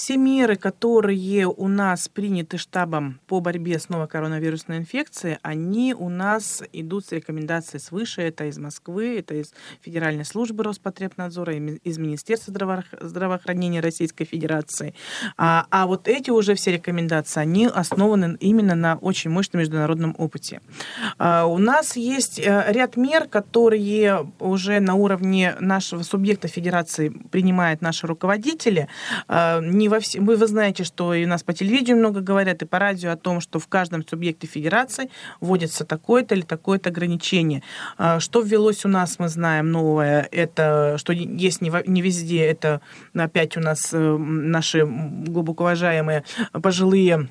Все 0.02 0.18
меры, 0.18 0.56
которые 0.56 1.46
у 1.46 1.68
нас 1.68 2.10
приняты 2.10 2.58
штабом 2.58 3.20
по 3.28 3.40
борьбе 3.40 3.78
с 3.78 3.88
новой 3.88 4.08
коронавирусной 4.08 4.80
инфекцией, 4.80 5.38
они 5.44 5.94
у 5.94 6.10
нас 6.10 6.64
идут 6.74 7.06
с 7.06 7.12
рекомендацией 7.12 7.80
свыше. 7.80 8.24
Это 8.24 8.46
из 8.46 8.58
Москвы, 8.58 9.20
это 9.20 9.36
из 9.36 9.54
Федеральной 9.82 10.26
службы 10.26 10.64
Роспотребнадзора, 10.64 11.54
из 11.54 12.00
Министерства 12.00 12.52
здравоохранения 13.00 13.80
Российской 13.80 14.26
Федерации. 14.26 14.96
А, 15.38 15.68
а 15.70 15.86
вот 15.86 16.08
эти 16.08 16.32
уже 16.32 16.56
все 16.56 16.72
рекомендации, 16.72 17.40
они 17.40 17.68
основаны 17.68 18.38
именно 18.40 18.74
на 18.74 18.96
очень 18.96 19.30
мощном 19.30 19.60
международном 19.60 20.16
опыте. 20.18 20.62
А, 21.20 21.46
у 21.46 21.60
нас 21.60 21.96
есть 21.96 22.40
э, 22.40 22.66
ряд 22.70 22.98
мер, 22.98 23.28
которые 23.28 24.32
уже 24.40 24.80
на 24.80 24.96
уровне 24.96 25.56
нашего 25.60 26.02
субъекта 26.02 26.48
Федерации 26.48 27.10
принимают 27.30 27.84
наши 27.84 28.08
руководители 28.08 28.88
а, 29.28 29.60
не 29.62 29.91
во 29.92 30.00
все... 30.00 30.20
Вы, 30.20 30.38
вы 30.38 30.48
знаете, 30.48 30.84
что 30.84 31.14
и 31.14 31.26
у 31.26 31.28
нас 31.28 31.44
по 31.44 31.54
телевидению 31.54 31.98
много 31.98 32.22
говорят, 32.22 32.62
и 32.62 32.66
по 32.66 32.80
радио 32.80 33.12
о 33.12 33.18
том, 33.18 33.42
что 33.42 33.60
в 33.60 33.68
каждом 33.68 34.08
субъекте 34.08 34.48
федерации 34.48 35.10
вводится 35.42 35.86
такое-то 35.86 36.34
или 36.34 36.42
такое-то 36.42 36.90
ограничение. 36.90 37.62
А, 37.98 38.20
что 38.20 38.42
ввелось 38.42 38.86
у 38.86 38.88
нас, 38.88 39.20
мы 39.20 39.28
знаем, 39.28 39.72
новое, 39.72 40.28
это, 40.32 40.96
что 40.98 41.14
есть 41.14 41.62
не, 41.62 41.72
не 41.88 42.02
везде, 42.02 42.46
это 42.46 42.82
опять 43.14 43.58
у 43.58 43.60
нас 43.60 43.90
э, 43.94 44.18
наши 44.18 44.86
глубоко 44.86 45.66
уважаемые 45.66 46.24
пожилые 46.54 47.30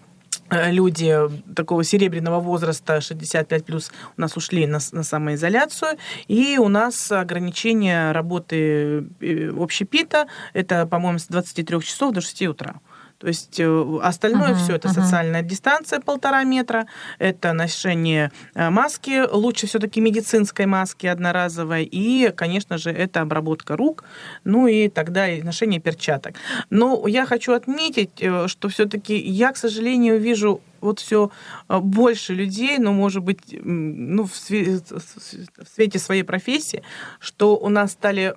люди 0.50 1.16
такого 1.54 1.84
серебряного 1.84 2.40
возраста 2.40 3.00
65 3.00 3.64
плюс 3.64 3.90
у 4.16 4.20
нас 4.20 4.36
ушли 4.36 4.66
на, 4.66 4.78
на 4.92 5.02
самоизоляцию, 5.02 5.98
и 6.28 6.58
у 6.58 6.68
нас 6.68 7.10
ограничение 7.12 8.12
работы 8.12 9.06
э, 9.20 9.50
общепита, 9.56 10.26
это, 10.52 10.86
по-моему, 10.86 11.18
с 11.18 11.26
23 11.26 11.80
часов 11.80 12.12
до 12.12 12.20
6 12.20 12.42
утра. 12.42 12.80
То 13.20 13.28
есть 13.28 13.60
э, 13.60 13.98
остальное 14.02 14.52
uh-huh, 14.52 14.64
все 14.64 14.76
это 14.76 14.88
uh-huh. 14.88 14.94
социальная 14.94 15.42
дистанция 15.42 16.00
полтора 16.00 16.42
метра, 16.44 16.86
это 17.18 17.52
ношение 17.52 18.32
э, 18.54 18.70
маски, 18.70 19.26
лучше 19.30 19.66
все-таки 19.66 20.00
медицинской 20.00 20.64
маски 20.64 21.06
одноразовой, 21.06 21.84
и, 21.84 22.32
конечно 22.34 22.78
же, 22.78 22.90
это 22.90 23.20
обработка 23.20 23.76
рук, 23.76 24.04
ну 24.44 24.66
и 24.66 24.88
тогда 24.88 25.28
и 25.28 25.42
ношение 25.42 25.80
перчаток. 25.80 26.36
Но 26.70 27.06
я 27.06 27.26
хочу 27.26 27.52
отметить, 27.52 28.22
э, 28.22 28.48
что 28.48 28.70
все-таки 28.70 29.18
я, 29.18 29.52
к 29.52 29.58
сожалению, 29.58 30.18
вижу 30.18 30.62
вот 30.80 30.98
все 30.98 31.30
больше 31.68 32.32
людей, 32.32 32.78
но, 32.78 32.94
может 32.94 33.22
быть, 33.22 33.54
ну, 33.62 34.24
в 34.24 34.34
свете 34.34 35.98
своей 35.98 36.22
профессии, 36.22 36.82
что 37.18 37.58
у 37.58 37.68
нас 37.68 37.92
стали 37.92 38.34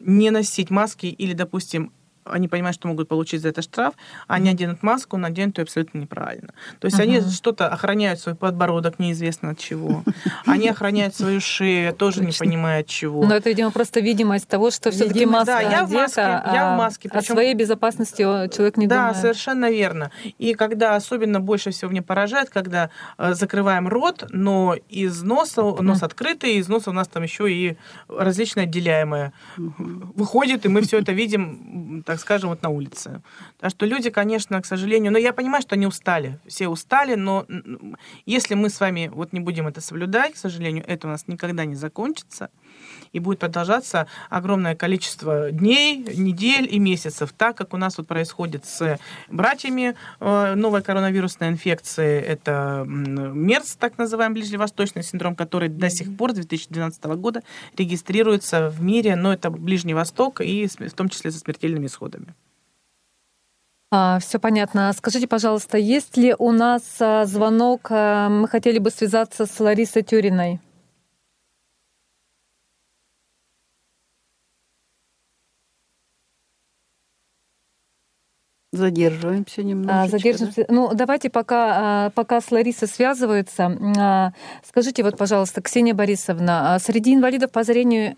не 0.00 0.30
носить 0.30 0.70
маски 0.70 1.06
или, 1.06 1.32
допустим, 1.32 1.92
они 2.24 2.48
понимают, 2.48 2.74
что 2.74 2.88
могут 2.88 3.08
получить 3.08 3.42
за 3.42 3.48
это 3.48 3.62
штраф, 3.62 3.94
они 4.26 4.50
оденут 4.50 4.82
маску, 4.82 5.16
наденут 5.16 5.58
ее 5.58 5.62
абсолютно 5.62 5.98
неправильно. 5.98 6.52
То 6.78 6.86
есть 6.86 7.00
они 7.00 7.20
что-то 7.20 7.68
охраняют 7.68 8.20
свой 8.20 8.34
подбородок 8.34 8.98
неизвестно 8.98 9.50
от 9.50 9.58
чего. 9.58 10.04
Они 10.46 10.68
охраняют 10.68 11.14
свою 11.14 11.40
шею, 11.40 11.92
тоже 11.94 12.24
не 12.24 12.32
понимая 12.32 12.80
от 12.80 12.86
чего. 12.86 13.24
Но 13.24 13.34
это, 13.34 13.48
видимо, 13.48 13.70
просто 13.70 14.00
видимость 14.00 14.48
того, 14.48 14.70
что 14.70 14.90
все-таки 14.90 15.26
маска 15.26 15.46
да, 15.46 15.60
я 15.60 15.84
в 15.84 15.92
маске, 15.92 16.20
я 16.20 16.74
в 16.74 16.78
маске. 16.78 17.08
О 17.08 17.22
своей 17.22 17.54
безопасности 17.54 18.22
человек 18.22 18.76
не 18.76 18.86
думает. 18.86 19.14
Да, 19.14 19.20
совершенно 19.20 19.70
верно. 19.70 20.10
И 20.38 20.54
когда 20.54 20.96
особенно 20.96 21.40
больше 21.40 21.70
всего 21.70 21.90
мне 21.90 22.02
поражает, 22.02 22.50
когда 22.50 22.90
э, 23.18 23.34
закрываем 23.34 23.88
рот, 23.88 24.26
но 24.30 24.74
из 24.88 25.22
носа, 25.22 25.62
нос 25.62 26.02
открытый, 26.02 26.54
из 26.54 26.68
носа 26.68 26.90
у 26.90 26.92
нас 26.92 27.08
там 27.08 27.22
еще 27.22 27.50
и 27.50 27.76
различное 28.08 28.64
отделяемое 28.64 29.32
выходит, 29.56 30.66
и 30.66 30.68
мы 30.68 30.82
все 30.82 30.98
это 30.98 31.12
видим, 31.12 32.02
так 32.10 32.18
скажем, 32.18 32.50
вот 32.50 32.60
на 32.62 32.70
улице. 32.70 33.22
Так 33.60 33.70
что 33.70 33.86
люди, 33.86 34.10
конечно, 34.10 34.60
к 34.60 34.66
сожалению, 34.66 35.12
но 35.12 35.18
я 35.18 35.32
понимаю, 35.32 35.62
что 35.62 35.76
они 35.76 35.86
устали, 35.86 36.40
все 36.44 36.66
устали, 36.66 37.14
но 37.14 37.46
если 38.26 38.54
мы 38.54 38.68
с 38.68 38.80
вами 38.80 39.08
вот 39.14 39.32
не 39.32 39.38
будем 39.38 39.68
это 39.68 39.80
соблюдать, 39.80 40.34
к 40.34 40.36
сожалению, 40.36 40.82
это 40.88 41.06
у 41.06 41.10
нас 41.10 41.28
никогда 41.28 41.64
не 41.64 41.76
закончится 41.76 42.50
и 43.12 43.18
будет 43.18 43.38
продолжаться 43.38 44.06
огромное 44.28 44.74
количество 44.74 45.50
дней, 45.50 45.96
недель 46.16 46.68
и 46.70 46.78
месяцев, 46.78 47.32
так 47.36 47.56
как 47.56 47.74
у 47.74 47.76
нас 47.76 47.98
вот 47.98 48.06
происходит 48.06 48.64
с 48.66 48.98
братьями 49.28 49.96
э, 50.20 50.54
новой 50.54 50.82
коронавирусной 50.82 51.48
инфекции. 51.48 52.20
Это 52.20 52.84
МЕРС, 52.86 53.76
так 53.76 53.98
называемый 53.98 54.34
ближневосточный 54.34 55.02
синдром, 55.02 55.34
который 55.34 55.68
до 55.68 55.90
сих 55.90 56.16
пор, 56.16 56.32
с 56.32 56.34
2012 56.34 57.04
года, 57.04 57.42
регистрируется 57.76 58.70
в 58.70 58.82
мире, 58.82 59.16
но 59.16 59.32
это 59.32 59.50
Ближний 59.50 59.94
Восток 59.94 60.40
и 60.40 60.66
в 60.66 60.92
том 60.92 61.08
числе 61.08 61.30
со 61.30 61.38
смертельными 61.38 61.86
исходами. 61.86 62.34
А, 63.92 64.20
все 64.20 64.38
понятно. 64.38 64.92
Скажите, 64.96 65.26
пожалуйста, 65.26 65.76
есть 65.76 66.16
ли 66.16 66.34
у 66.38 66.52
нас 66.52 66.82
а, 67.00 67.24
звонок? 67.26 67.88
А, 67.90 68.28
мы 68.28 68.46
хотели 68.46 68.78
бы 68.78 68.90
связаться 68.90 69.46
с 69.46 69.58
Ларисой 69.58 70.02
Тюриной. 70.02 70.60
Задерживаемся 78.72 79.64
немного. 79.64 80.02
А, 80.02 80.06
задержимся. 80.06 80.64
Да? 80.68 80.72
Ну, 80.72 80.94
давайте 80.94 81.28
пока, 81.28 82.06
а, 82.06 82.10
пока 82.10 82.40
с 82.40 82.52
Ларисой 82.52 82.86
связываются. 82.86 83.76
А, 83.98 84.32
скажите 84.64 85.02
вот, 85.02 85.16
пожалуйста, 85.18 85.60
Ксения 85.60 85.92
Борисовна, 85.92 86.78
среди 86.78 87.14
инвалидов 87.14 87.50
по 87.50 87.64
зрению 87.64 88.16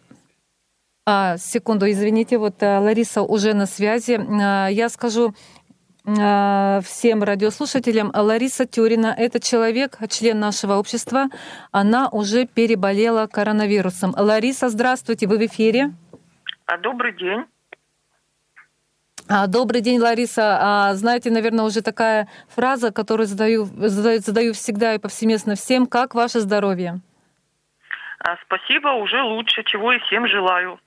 а, 1.06 1.38
секунду, 1.38 1.90
извините, 1.90 2.36
вот 2.36 2.60
Лариса 2.60 3.22
уже 3.22 3.54
на 3.54 3.64
связи. 3.64 4.20
Я 4.70 4.88
скажу 4.90 5.34
всем 6.04 7.22
радиослушателям, 7.22 8.10
Лариса 8.12 8.66
Тюрина— 8.66 9.14
это 9.18 9.38
человек, 9.38 9.98
член 10.10 10.40
нашего 10.40 10.74
общества. 10.74 11.28
Она 11.70 12.08
уже 12.08 12.44
переболела 12.44 13.28
коронавирусом. 13.28 14.12
Лариса, 14.18 14.68
здравствуйте, 14.68 15.28
вы 15.28 15.38
в 15.38 15.46
эфире. 15.46 15.94
Добрый 16.82 17.16
день. 17.16 17.44
А, 19.34 19.46
добрый 19.46 19.80
день, 19.80 19.98
Лариса. 19.98 20.58
А, 20.60 20.94
знаете, 20.94 21.30
наверное, 21.30 21.64
уже 21.64 21.80
такая 21.80 22.28
фраза, 22.54 22.92
которую 22.92 23.26
задаю, 23.26 23.64
задаю, 23.64 24.20
задаю 24.20 24.52
всегда 24.52 24.94
и 24.94 24.98
повсеместно 24.98 25.54
всем. 25.54 25.86
Как 25.86 26.14
ваше 26.14 26.40
здоровье? 26.40 27.00
А, 28.18 28.36
спасибо, 28.44 28.88
уже 28.88 29.22
лучше, 29.22 29.62
чего 29.64 29.94
и 29.94 30.00
всем 30.00 30.28
желаю. 30.28 30.78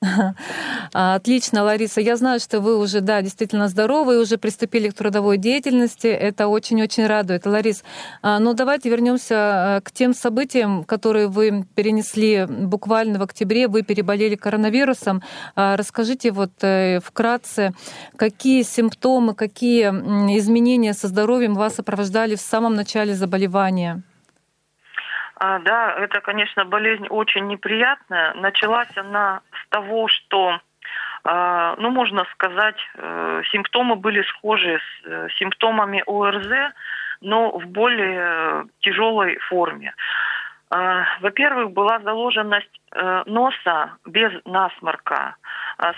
Отлично, 0.92 1.62
Лариса. 1.62 2.00
Я 2.00 2.16
знаю, 2.16 2.40
что 2.40 2.60
вы 2.60 2.78
уже, 2.78 3.00
да, 3.00 3.20
действительно 3.20 3.68
здоровы 3.68 4.14
и 4.14 4.18
уже 4.18 4.38
приступили 4.38 4.88
к 4.88 4.94
трудовой 4.94 5.36
деятельности. 5.36 6.06
Это 6.06 6.48
очень-очень 6.48 7.06
радует. 7.06 7.44
Ларис, 7.44 7.84
а, 8.22 8.38
ну 8.38 8.54
давайте 8.54 8.88
вернемся 8.88 9.34
а, 9.36 9.80
к 9.82 9.92
тем 9.92 10.14
событиям, 10.14 10.84
которые 10.84 11.28
вы 11.28 11.66
перенесли 11.74 12.46
буквально 12.46 13.18
в 13.18 13.22
октябре. 13.22 13.68
Вы 13.68 13.82
переболели 13.82 14.36
коронавирусом. 14.36 15.22
А, 15.54 15.76
расскажите 15.76 16.30
вот 16.30 16.52
э, 16.62 17.00
вкратце, 17.00 17.74
какие 18.16 18.62
симптомы, 18.62 19.34
какие 19.34 19.88
изменения 20.38 20.94
со 20.94 21.08
здоровьем 21.08 21.54
вас 21.54 21.74
сопровождали 21.74 22.36
в 22.36 22.40
самом 22.40 22.74
начале 22.74 23.14
заболевания? 23.14 24.02
А, 25.40 25.58
да, 25.58 25.94
это, 25.94 26.20
конечно, 26.20 26.66
болезнь 26.66 27.06
очень 27.08 27.46
неприятная. 27.46 28.34
Началась 28.34 28.94
она 28.94 29.40
с 29.52 29.68
того, 29.70 30.06
что, 30.06 30.60
а, 31.24 31.76
ну, 31.78 31.88
можно 31.88 32.26
сказать, 32.32 32.76
э, 32.94 33.42
симптомы 33.50 33.96
были 33.96 34.20
схожи 34.20 34.78
с 34.78 35.06
э, 35.06 35.28
симптомами 35.38 36.04
ОРЗ, 36.06 36.74
но 37.22 37.58
в 37.58 37.64
более 37.68 38.66
тяжелой 38.80 39.38
форме. 39.48 39.94
А, 40.68 41.04
во-первых, 41.20 41.70
была 41.70 42.00
заложенность 42.00 42.80
э, 42.92 43.22
носа 43.24 43.96
без 44.04 44.32
насморка. 44.44 45.36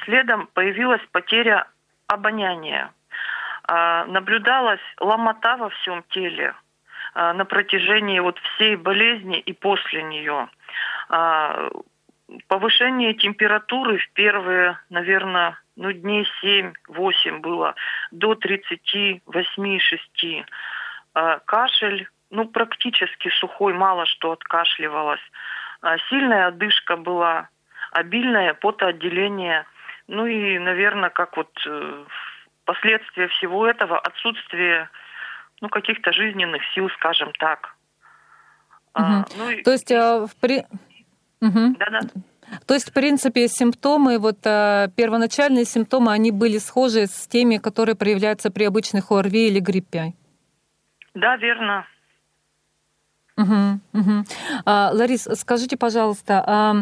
Следом 0.05 0.49
появилась 0.55 1.03
потеря 1.11 1.67
обоняния. 2.07 2.93
Наблюдалась 3.69 4.81
ломота 5.01 5.57
во 5.57 5.71
всем 5.71 6.05
теле, 6.11 6.49
а, 6.51 6.55
на 7.15 7.45
протяжении 7.45 8.19
вот 8.21 8.39
всей 8.39 8.77
болезни 8.77 9.39
и 9.39 9.53
после 9.53 10.03
нее. 10.03 10.49
А, 11.09 11.71
повышение 12.49 13.15
температуры 13.15 13.99
в 13.99 14.11
первые, 14.13 14.79
наверное, 14.91 15.59
ну, 15.77 15.93
дней 15.93 16.27
7-8 16.43 17.41
было 17.41 17.75
до 18.11 18.33
38-6. 18.33 20.45
А, 21.15 21.39
кашель, 21.41 22.09
ну, 22.31 22.47
практически 22.47 23.29
сухой, 23.41 23.75
мало 23.75 24.07
что 24.07 24.33
откашливалось. 24.33 25.21
Сильная 26.09 26.47
одышка 26.47 26.97
была, 26.97 27.49
обильное 27.93 28.55
потоотделение. 28.55 29.67
Ну 30.09 30.27
и, 30.27 30.59
наверное, 30.59 31.11
как 31.11 31.37
вот 31.37 31.51
э, 31.67 32.05
последствия 32.65 33.29
всего 33.29 33.67
этого, 33.67 33.99
отсутствие 33.99 34.89
ну, 35.63 35.69
каких-то 35.69 36.13
жизненных 36.13 36.61
сил, 36.75 36.89
скажем 36.99 37.33
так. 37.39 37.77
Угу. 38.95 39.05
А, 39.05 39.25
ну, 39.39 39.63
То 39.65 39.71
есть 39.71 39.91
а, 39.93 40.27
в 40.27 40.37
при... 40.37 40.67
угу. 41.41 41.77
Да-да. 41.79 42.01
То 42.67 42.75
есть, 42.75 42.91
в 42.91 42.93
принципе, 42.93 43.49
симптомы, 43.49 44.19
вот 44.19 44.39
а, 44.45 44.89
первоначальные 44.89 45.65
симптомы, 45.65 46.13
они 46.13 46.33
были 46.33 46.59
схожи 46.59 47.07
с 47.07 47.29
теми, 47.29 47.57
которые 47.57 47.95
проявляются 47.95 48.51
при 48.51 48.65
обычных 48.65 49.13
ОРВИ 49.13 49.49
или 49.49 49.61
гриппе? 49.61 50.15
Да, 51.15 51.37
верно. 51.37 51.87
Угу, 53.37 53.81
угу. 53.93 54.25
А, 54.67 54.91
Ларис, 54.93 55.29
скажите, 55.35 55.77
пожалуйста, 55.77 56.45
а 56.45 56.75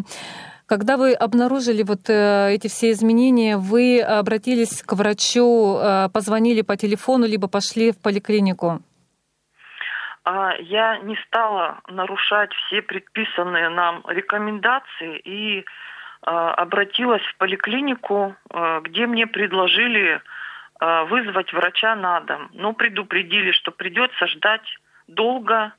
когда 0.70 0.96
вы 0.96 1.14
обнаружили 1.14 1.82
вот 1.82 2.08
э, 2.08 2.54
эти 2.54 2.68
все 2.68 2.92
изменения, 2.92 3.56
вы 3.56 4.00
обратились 4.00 4.84
к 4.84 4.92
врачу, 4.92 5.76
э, 5.76 6.08
позвонили 6.14 6.62
по 6.62 6.76
телефону, 6.76 7.26
либо 7.26 7.48
пошли 7.48 7.90
в 7.90 8.00
поликлинику? 8.00 8.78
А, 10.24 10.54
я 10.60 10.98
не 10.98 11.16
стала 11.26 11.80
нарушать 11.88 12.52
все 12.52 12.82
предписанные 12.82 13.68
нам 13.70 14.04
рекомендации 14.06 15.18
и 15.24 15.64
а, 16.22 16.54
обратилась 16.54 17.26
в 17.32 17.36
поликлинику, 17.38 18.36
э, 18.54 18.80
где 18.84 19.06
мне 19.06 19.26
предложили 19.26 20.22
вызвать 21.10 21.52
врача 21.52 21.94
на 21.94 22.20
дом. 22.20 22.48
Но 22.54 22.72
предупредили, 22.72 23.50
что 23.50 23.70
придется 23.70 24.26
ждать 24.28 24.64
долго, 25.08 25.74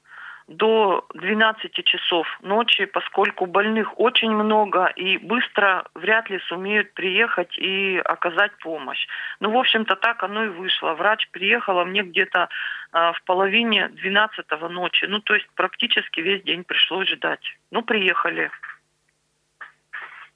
до 0.47 1.05
12 1.13 1.83
часов 1.85 2.27
ночи, 2.41 2.85
поскольку 2.85 3.45
больных 3.45 3.99
очень 3.99 4.31
много 4.31 4.85
и 4.85 5.17
быстро 5.17 5.85
вряд 5.95 6.29
ли 6.29 6.39
сумеют 6.47 6.93
приехать 6.93 7.57
и 7.57 8.01
оказать 8.03 8.51
помощь. 8.59 9.07
Ну, 9.39 9.51
в 9.51 9.57
общем-то, 9.57 9.95
так 9.95 10.23
оно 10.23 10.45
и 10.45 10.49
вышло. 10.49 10.93
Врач 10.93 11.29
приехала 11.31 11.83
мне 11.85 12.03
где-то 12.03 12.49
а, 12.91 13.13
в 13.13 13.23
половине 13.23 13.89
12 13.89 14.45
ночи. 14.69 15.05
Ну, 15.05 15.19
то 15.19 15.35
есть 15.35 15.47
практически 15.55 16.19
весь 16.19 16.43
день 16.43 16.63
пришлось 16.63 17.09
ждать. 17.09 17.57
Ну, 17.71 17.81
приехали. 17.81 18.51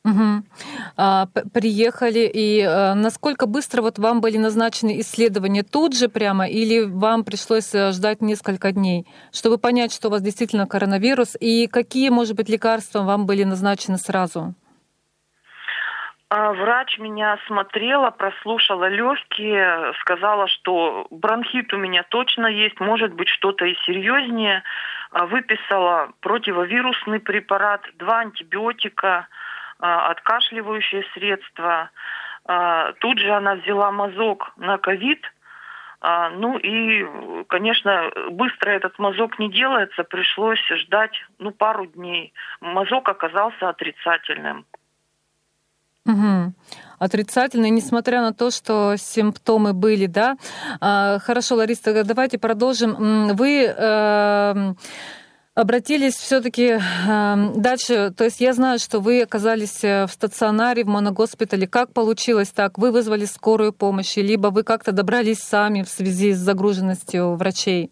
Угу. 0.05 0.43
А, 0.97 1.25
приехали, 1.51 2.29
и 2.31 2.61
а, 2.61 2.93
насколько 2.93 3.47
быстро 3.47 3.81
вот 3.81 3.97
вам 3.97 4.21
были 4.21 4.37
назначены 4.37 4.99
исследования 4.99 5.63
тут 5.63 5.97
же 5.97 6.09
прямо, 6.09 6.47
или 6.47 6.85
вам 6.85 7.23
пришлось 7.23 7.73
э, 7.73 7.91
ждать 7.91 8.21
несколько 8.21 8.71
дней, 8.71 9.07
чтобы 9.33 9.57
понять, 9.57 9.91
что 9.91 10.09
у 10.09 10.11
вас 10.11 10.21
действительно 10.21 10.67
коронавирус, 10.67 11.35
и 11.39 11.65
какие, 11.65 12.09
может 12.09 12.35
быть, 12.35 12.49
лекарства 12.49 13.01
вам 13.01 13.25
были 13.25 13.43
назначены 13.43 13.97
сразу? 13.97 14.53
А, 16.29 16.53
врач 16.53 16.99
меня 16.99 17.33
осмотрела, 17.33 18.11
прослушала 18.11 18.87
легкие, 18.87 19.91
сказала, 20.01 20.47
что 20.47 21.07
бронхит 21.09 21.73
у 21.73 21.77
меня 21.77 22.03
точно 22.03 22.45
есть, 22.45 22.79
может 22.79 23.13
быть 23.13 23.29
что-то 23.29 23.65
и 23.65 23.73
серьезнее. 23.85 24.61
А, 25.11 25.25
выписала 25.25 26.11
противовирусный 26.21 27.19
препарат, 27.19 27.81
два 27.97 28.19
антибиотика, 28.19 29.27
откашливающие 29.79 31.03
средства. 31.13 31.89
А, 32.45 32.93
тут 32.93 33.19
же 33.19 33.31
она 33.31 33.55
взяла 33.55 33.91
мазок 33.91 34.53
на 34.57 34.77
ковид. 34.77 35.19
А, 36.01 36.29
ну 36.29 36.57
и, 36.57 37.05
конечно, 37.47 38.11
быстро 38.29 38.69
этот 38.69 38.99
мазок 38.99 39.39
не 39.39 39.51
делается, 39.51 40.03
пришлось 40.03 40.63
ждать 40.83 41.15
ну, 41.39 41.51
пару 41.51 41.87
дней. 41.87 42.33
Мазок 42.61 43.09
оказался 43.09 43.69
отрицательным. 43.69 44.65
Угу. 46.05 46.53
Отрицательный, 46.99 47.71
несмотря 47.71 48.21
на 48.21 48.31
то, 48.31 48.51
что 48.51 48.95
симптомы 48.97 49.73
были, 49.73 50.05
да. 50.05 50.37
А, 50.79 51.17
хорошо, 51.17 51.55
Лариса, 51.55 52.03
давайте 52.03 52.37
продолжим. 52.37 53.35
Вы 53.35 53.65
э, 53.65 54.73
обратились 55.55 56.15
все-таки 56.15 56.77
э, 56.77 56.79
дальше. 57.55 58.11
То 58.11 58.25
есть 58.25 58.41
я 58.41 58.53
знаю, 58.53 58.77
что 58.77 58.99
вы 58.99 59.21
оказались 59.21 59.83
э, 59.83 60.05
в 60.05 60.11
стационаре, 60.11 60.83
в 60.83 60.87
моногоспитале. 60.87 61.65
Как 61.65 61.93
получилось 61.93 62.51
так? 62.51 62.77
Вы 62.77 62.91
вызвали 62.91 63.25
скорую 63.25 63.71
помощь, 63.73 64.17
либо 64.17 64.47
вы 64.47 64.63
как-то 64.63 64.91
добрались 64.91 65.39
сами 65.39 65.81
в 65.81 65.87
связи 65.87 66.33
с 66.33 66.37
загруженностью 66.37 67.35
врачей? 67.35 67.89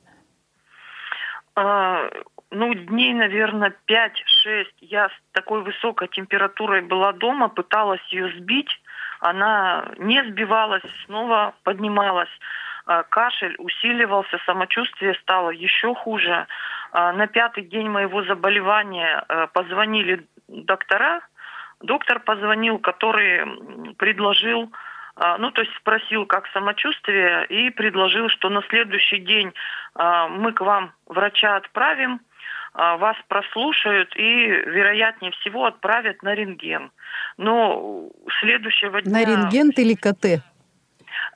А, 1.56 2.10
ну, 2.52 2.74
дней, 2.74 3.14
наверное, 3.14 3.74
5-6 3.88 4.66
я 4.82 5.08
с 5.08 5.14
такой 5.32 5.64
высокой 5.64 6.10
температурой 6.10 6.82
была 6.82 7.14
дома, 7.14 7.48
пыталась 7.48 8.02
ее 8.12 8.30
сбить. 8.38 8.70
Она 9.22 9.94
не 10.00 10.22
сбивалась, 10.26 10.84
снова 11.06 11.54
поднималась. 11.64 12.30
А, 12.86 13.04
кашель 13.04 13.56
усиливался, 13.60 14.38
самочувствие 14.46 15.16
стало 15.22 15.52
еще 15.52 15.96
хуже. 15.96 16.48
А, 16.94 17.12
на 17.12 17.28
пятый 17.28 17.64
день 17.64 17.90
моего 17.90 18.24
заболевания 18.24 19.26
э, 19.28 19.48
позвонили 19.54 20.26
доктора. 20.48 21.22
Доктор 21.82 22.20
позвонил, 22.20 22.80
который 22.80 23.46
предложил 23.96 24.72
а, 25.16 25.38
ну, 25.38 25.52
то 25.52 25.62
есть 25.62 25.74
спросил, 25.78 26.26
как 26.26 26.48
самочувствие, 26.48 27.46
и 27.46 27.70
предложил, 27.70 28.30
что 28.30 28.50
на 28.50 28.64
следующий 28.64 29.20
день 29.20 29.54
мы 29.96 30.54
к 30.54 30.62
вам 30.62 30.92
врача 31.06 31.56
отправим, 31.56 32.20
а, 32.74 32.98
вас 32.98 33.16
прослушают 33.28 34.16
и, 34.16 34.48
вероятнее 34.48 35.32
всего, 35.32 35.66
отправят 35.66 36.24
на 36.24 36.34
рентген. 36.34 36.92
Но 37.38 38.10
следующего 38.40 39.02
дня... 39.02 39.12
На 39.12 39.24
рентген 39.24 39.70
или 39.70 39.94
КТ? 39.94 40.44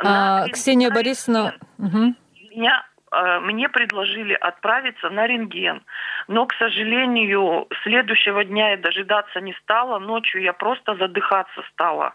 На 0.01 0.43
а, 0.43 0.47
Ксения 0.49 0.89
Борисовна... 0.89 1.53
Угу. 1.77 2.15
Меня 2.51 2.83
а, 2.83 2.85
мне 3.11 3.69
предложили 3.69 4.33
отправиться 4.33 5.09
на 5.09 5.27
рентген. 5.27 5.81
Но, 6.27 6.45
к 6.45 6.53
сожалению, 6.55 7.67
следующего 7.83 8.43
дня 8.43 8.71
я 8.71 8.77
дожидаться 8.77 9.39
не 9.39 9.53
стала. 9.53 9.99
Ночью 9.99 10.41
я 10.41 10.53
просто 10.53 10.95
задыхаться 10.95 11.63
стала. 11.71 12.13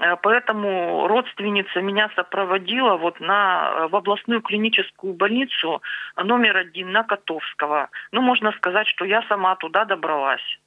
Э, 0.00 0.16
поэтому 0.16 1.06
родственница 1.06 1.80
меня 1.80 2.10
сопроводила 2.16 2.96
вот 2.96 3.20
на, 3.20 3.72
э, 3.76 3.88
в 3.88 3.96
областную 3.96 4.42
клиническую 4.42 5.14
больницу 5.14 5.82
номер 6.16 6.56
один 6.56 6.92
на 6.92 7.04
Котовского. 7.04 7.90
Ну, 8.12 8.20
можно 8.20 8.52
сказать, 8.52 8.88
что 8.88 9.04
я 9.04 9.22
сама 9.28 9.54
туда 9.56 9.84
добралась. 9.84 10.58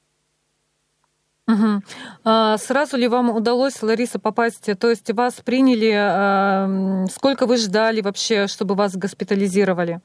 Угу. 1.48 1.80
А 2.24 2.58
сразу 2.58 2.98
ли 2.98 3.08
вам 3.08 3.30
удалось, 3.30 3.82
Лариса, 3.82 4.20
попасть? 4.20 4.78
То 4.78 4.90
есть 4.90 5.10
вас 5.14 5.40
приняли? 5.40 5.92
А, 5.96 7.06
сколько 7.10 7.46
вы 7.46 7.56
ждали 7.56 8.02
вообще, 8.02 8.46
чтобы 8.46 8.74
вас 8.74 8.96
госпитализировали? 8.96 10.00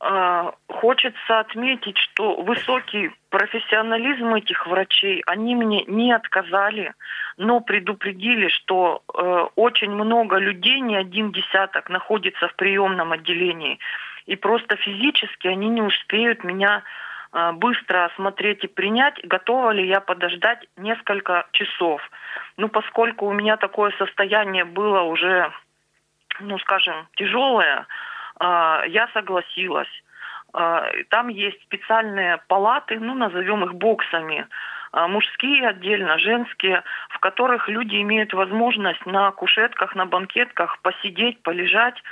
А, 0.00 0.54
хочется 0.68 1.40
отметить, 1.40 1.98
что 1.98 2.40
высокий 2.42 3.10
профессионализм 3.28 4.34
этих 4.34 4.66
врачей, 4.66 5.22
они 5.26 5.54
мне 5.54 5.84
не 5.86 6.12
отказали, 6.12 6.94
но 7.36 7.60
предупредили, 7.60 8.48
что 8.48 9.02
э, 9.12 9.46
очень 9.56 9.90
много 9.90 10.36
людей, 10.38 10.80
не 10.80 10.96
один 10.96 11.32
десяток, 11.32 11.90
находится 11.90 12.48
в 12.48 12.54
приемном 12.56 13.12
отделении, 13.12 13.78
и 14.26 14.36
просто 14.36 14.76
физически 14.76 15.48
они 15.48 15.68
не 15.68 15.82
успеют 15.82 16.44
меня 16.44 16.82
быстро 17.54 18.06
осмотреть 18.06 18.64
и 18.64 18.66
принять, 18.66 19.20
готова 19.22 19.70
ли 19.70 19.86
я 19.86 20.00
подождать 20.00 20.66
несколько 20.76 21.46
часов. 21.52 22.00
Ну, 22.56 22.68
поскольку 22.68 23.26
у 23.26 23.32
меня 23.32 23.56
такое 23.56 23.92
состояние 23.98 24.64
было 24.64 25.02
уже, 25.02 25.52
ну, 26.40 26.58
скажем, 26.58 27.06
тяжелое, 27.16 27.86
а, 28.38 28.82
я 28.86 29.08
согласилась. 29.08 29.90
А, 30.52 30.86
там 31.10 31.28
есть 31.28 31.60
специальные 31.62 32.38
палаты, 32.48 32.98
ну, 32.98 33.14
назовем 33.14 33.64
их 33.64 33.74
боксами, 33.74 34.46
а, 34.92 35.08
мужские 35.08 35.68
отдельно, 35.68 36.18
женские, 36.18 36.82
в 37.10 37.18
которых 37.18 37.68
люди 37.68 38.00
имеют 38.00 38.32
возможность 38.32 39.04
на 39.06 39.30
кушетках, 39.32 39.94
на 39.94 40.06
банкетках 40.06 40.78
посидеть, 40.80 41.42
полежать, 41.42 42.02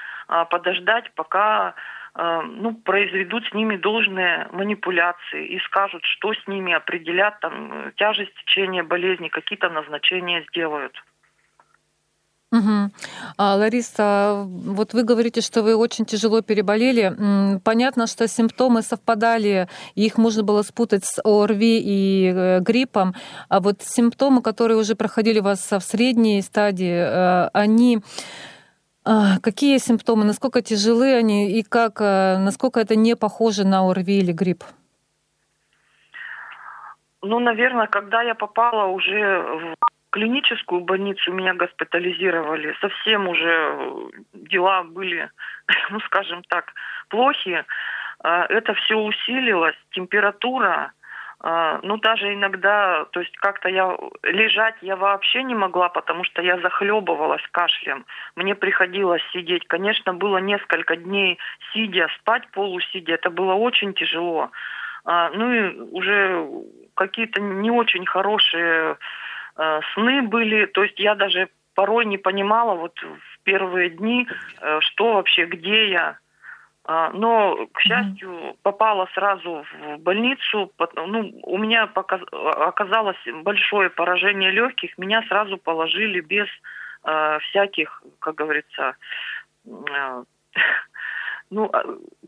подождать, 0.50 1.10
пока 1.14 1.74
ну, 2.16 2.74
произведут 2.74 3.44
с 3.46 3.52
ними 3.52 3.76
должные 3.76 4.48
манипуляции 4.52 5.46
и 5.46 5.58
скажут, 5.60 6.04
что 6.04 6.32
с 6.32 6.46
ними 6.46 6.72
определят, 6.72 7.40
там, 7.40 7.92
тяжесть 7.96 8.34
течения 8.36 8.84
болезни, 8.84 9.28
какие-то 9.28 9.68
назначения 9.68 10.44
сделают. 10.50 10.94
Угу. 12.54 12.90
А, 13.36 13.56
Лариса, 13.56 14.44
вот 14.46 14.92
вы 14.92 15.02
говорите, 15.02 15.40
что 15.40 15.62
вы 15.62 15.74
очень 15.74 16.04
тяжело 16.04 16.40
переболели. 16.40 17.58
Понятно, 17.64 18.06
что 18.06 18.28
симптомы 18.28 18.82
совпадали, 18.82 19.68
их 19.96 20.18
можно 20.18 20.44
было 20.44 20.62
спутать 20.62 21.04
с 21.04 21.20
ОРВИ 21.24 21.80
и 21.84 22.32
э, 22.32 22.60
гриппом. 22.60 23.14
А 23.48 23.58
вот 23.58 23.82
симптомы, 23.82 24.40
которые 24.40 24.78
уже 24.78 24.94
проходили 24.94 25.40
у 25.40 25.42
вас 25.42 25.68
в 25.68 25.80
средней 25.80 26.42
стадии, 26.42 26.94
э, 26.94 27.50
они 27.52 27.98
Какие 29.42 29.78
симптомы, 29.78 30.24
насколько 30.24 30.62
тяжелы 30.62 31.14
они 31.14 31.58
и 31.58 31.62
как, 31.62 32.00
э, 32.00 32.38
насколько 32.38 32.80
это 32.80 32.96
не 32.96 33.16
похоже 33.16 33.66
на 33.66 33.90
ОРВИ 33.90 34.18
или 34.18 34.32
грипп? 34.32 34.64
Ну, 37.20 37.38
наверное, 37.38 37.86
когда 37.86 38.22
я 38.22 38.34
попала 38.34 38.86
уже 38.86 39.42
в 39.42 39.74
клиническую 40.14 40.80
больницу 40.82 41.32
меня 41.32 41.54
госпитализировали. 41.54 42.74
Совсем 42.80 43.28
уже 43.28 43.50
э, 43.50 44.08
дела 44.32 44.84
были, 44.84 45.28
ну 45.90 46.00
скажем 46.00 46.42
так, 46.48 46.72
плохие. 47.08 47.66
А, 48.20 48.46
это 48.46 48.74
все 48.74 48.94
усилилось, 48.96 49.76
температура, 49.90 50.68
а, 50.68 50.92
ну, 51.82 51.98
даже 51.98 52.32
иногда, 52.32 53.04
то 53.10 53.20
есть 53.20 53.36
как-то 53.36 53.68
я 53.68 53.96
лежать 54.22 54.76
я 54.80 54.96
вообще 54.96 55.42
не 55.42 55.54
могла, 55.54 55.90
потому 55.90 56.24
что 56.24 56.40
я 56.40 56.58
захлебывалась 56.58 57.42
кашлем. 57.50 58.06
Мне 58.34 58.54
приходилось 58.54 59.22
сидеть. 59.32 59.66
Конечно, 59.66 60.14
было 60.14 60.38
несколько 60.38 60.96
дней 60.96 61.38
сидя, 61.72 62.08
спать 62.18 62.48
полусидя. 62.52 63.14
Это 63.14 63.28
было 63.28 63.52
очень 63.54 63.92
тяжело. 63.92 64.50
А, 65.04 65.30
ну 65.30 65.52
и 65.52 65.80
уже 65.90 66.48
какие-то 66.94 67.42
не 67.42 67.70
очень 67.70 68.06
хорошие 68.06 68.96
Э, 69.56 69.80
сны 69.94 70.22
были, 70.22 70.66
то 70.66 70.82
есть 70.82 70.98
я 70.98 71.14
даже 71.14 71.48
порой 71.74 72.04
не 72.06 72.18
понимала 72.18 72.74
вот 72.74 72.98
в 73.00 73.42
первые 73.44 73.90
дни, 73.90 74.26
э, 74.60 74.80
что 74.80 75.14
вообще, 75.14 75.46
где 75.46 75.90
я. 75.90 76.18
А, 76.86 77.10
но, 77.12 77.66
к 77.72 77.80
счастью, 77.80 78.56
попала 78.62 79.08
сразу 79.14 79.64
в 79.72 79.98
больницу. 79.98 80.70
Ну, 80.96 81.32
у 81.44 81.56
меня 81.56 81.88
оказалось 81.94 83.16
большое 83.42 83.88
поражение 83.88 84.50
легких. 84.50 84.98
Меня 84.98 85.22
сразу 85.28 85.56
положили 85.56 86.20
без 86.20 86.46
э, 87.04 87.38
всяких, 87.48 88.02
как 88.18 88.34
говорится, 88.34 88.96
э, 89.66 90.24
ну, 91.50 91.70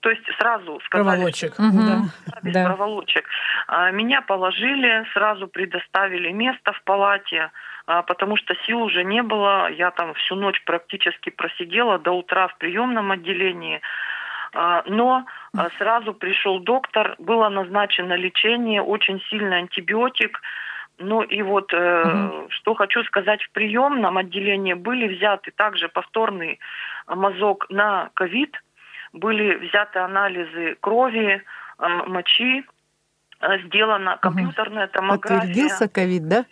то 0.01 0.09
есть 0.11 0.25
сразу 0.38 0.81
сказали... 0.87 1.16
Проволочек. 1.16 1.55
да. 1.59 2.40
Без 2.42 2.55
да. 2.55 2.64
проволочек. 2.64 3.29
Меня 3.92 4.23
положили, 4.23 5.05
сразу 5.12 5.49
предоставили 5.49 6.31
место 6.31 6.73
в 6.73 6.83
палате, 6.85 7.51
потому 7.85 8.37
что 8.37 8.55
сил 8.66 8.81
уже 8.83 9.05
не 9.05 9.23
было. 9.23 9.71
Я 9.71 9.90
там 9.90 10.14
всю 10.14 10.37
ночь 10.37 10.62
практически 10.64 11.31
просидела 11.31 11.99
до 11.99 12.12
утра 12.12 12.49
в 12.49 12.57
приемном 12.59 13.11
отделении. 13.11 13.83
Но 14.87 15.27
сразу 15.79 16.14
пришел 16.14 16.61
доктор, 16.61 17.14
было 17.19 17.49
назначено 17.51 18.14
лечение, 18.14 18.81
очень 18.81 19.21
сильный 19.29 19.59
антибиотик. 19.59 20.40
Ну 20.99 21.23
и 21.23 21.42
вот, 21.42 21.75
угу. 21.75 22.47
что 22.49 22.75
хочу 22.75 23.05
сказать, 23.05 23.42
в 23.42 23.51
приемном 23.51 24.16
отделении 24.16 24.73
были 24.73 25.14
взяты 25.14 25.51
также 25.51 25.88
повторный 25.88 26.59
мазок 27.07 27.66
на 27.69 28.11
ковид, 28.14 28.57
были 29.12 29.57
взяты 29.57 29.99
анализы 29.99 30.77
крови, 30.81 31.42
э, 31.79 31.88
мочи, 32.07 32.64
э, 33.40 33.59
сделана 33.66 34.16
компьютерная 34.16 34.87
томография. 34.87 35.40
Подтвердился 35.40 35.88
ковид, 35.88 36.29
да? 36.29 36.45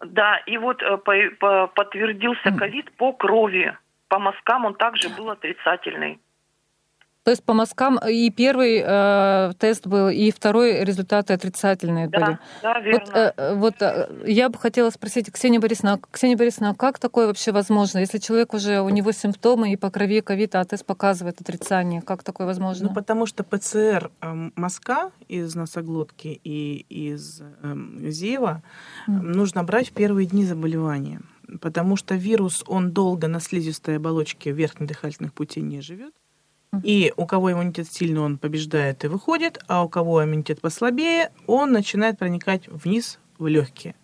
Да, 0.00 0.38
и 0.46 0.58
вот 0.58 0.82
э, 0.82 0.96
по, 0.96 1.14
по, 1.38 1.66
подтвердился 1.68 2.52
ковид 2.52 2.90
по 2.92 3.12
крови. 3.12 3.76
По 4.08 4.18
мазкам 4.18 4.66
он 4.66 4.74
также 4.74 5.08
был 5.10 5.30
отрицательный. 5.30 6.18
То 7.24 7.30
есть 7.30 7.44
по 7.44 7.52
мазкам 7.52 7.98
и 7.98 8.30
первый 8.30 8.82
э, 8.84 9.52
тест 9.58 9.86
был, 9.86 10.08
и 10.08 10.32
второй 10.32 10.82
результаты 10.82 11.32
отрицательные 11.32 12.08
да, 12.08 12.18
были. 12.18 12.38
Да, 12.62 12.80
верно. 12.80 13.00
Вот, 13.04 13.16
э, 13.16 13.54
вот 13.54 13.82
э, 13.82 14.24
я 14.26 14.48
бы 14.48 14.58
хотела 14.58 14.90
спросить 14.90 15.30
Ксения 15.30 15.60
Борисовна, 15.60 16.00
Ксения 16.10 16.36
Борисовна, 16.36 16.74
как 16.74 16.98
такое 16.98 17.28
вообще 17.28 17.52
возможно, 17.52 17.98
если 17.98 18.18
человек 18.18 18.54
уже 18.54 18.80
у 18.80 18.88
него 18.88 19.12
симптомы 19.12 19.72
и 19.72 19.76
по 19.76 19.90
крови 19.90 20.20
ковид, 20.20 20.56
а 20.56 20.64
тест 20.64 20.84
показывает 20.84 21.40
отрицание, 21.40 22.02
как 22.02 22.24
такое 22.24 22.46
возможно? 22.46 22.88
Ну 22.88 22.94
потому 22.94 23.26
что 23.26 23.44
ПЦР 23.44 24.10
э, 24.20 24.50
мазка 24.56 25.12
из 25.28 25.54
носоглотки 25.54 26.40
и 26.42 26.84
из 26.88 27.40
э, 27.40 27.76
зева 28.10 28.64
mm. 29.06 29.12
нужно 29.12 29.62
брать 29.62 29.90
в 29.90 29.92
первые 29.92 30.26
дни 30.26 30.44
заболевания 30.44 31.20
потому 31.60 31.96
что 31.96 32.14
вирус, 32.14 32.64
он 32.66 32.92
долго 32.92 33.28
на 33.28 33.38
слизистой 33.38 33.96
оболочке 33.96 34.52
верхних 34.52 34.88
дыхательных 34.88 35.34
путей 35.34 35.62
не 35.62 35.82
живет. 35.82 36.14
И 36.82 37.12
у 37.16 37.26
кого 37.26 37.52
иммунитет 37.52 37.92
сильный, 37.92 38.20
он 38.20 38.38
побеждает 38.38 39.04
и 39.04 39.08
выходит, 39.08 39.58
а 39.68 39.84
у 39.84 39.88
кого 39.88 40.24
иммунитет 40.24 40.60
послабее, 40.60 41.30
он 41.46 41.70
начинает 41.70 42.18
проникать 42.18 42.66
вниз 42.68 43.18
в 43.38 43.46
легкие. 43.46 43.94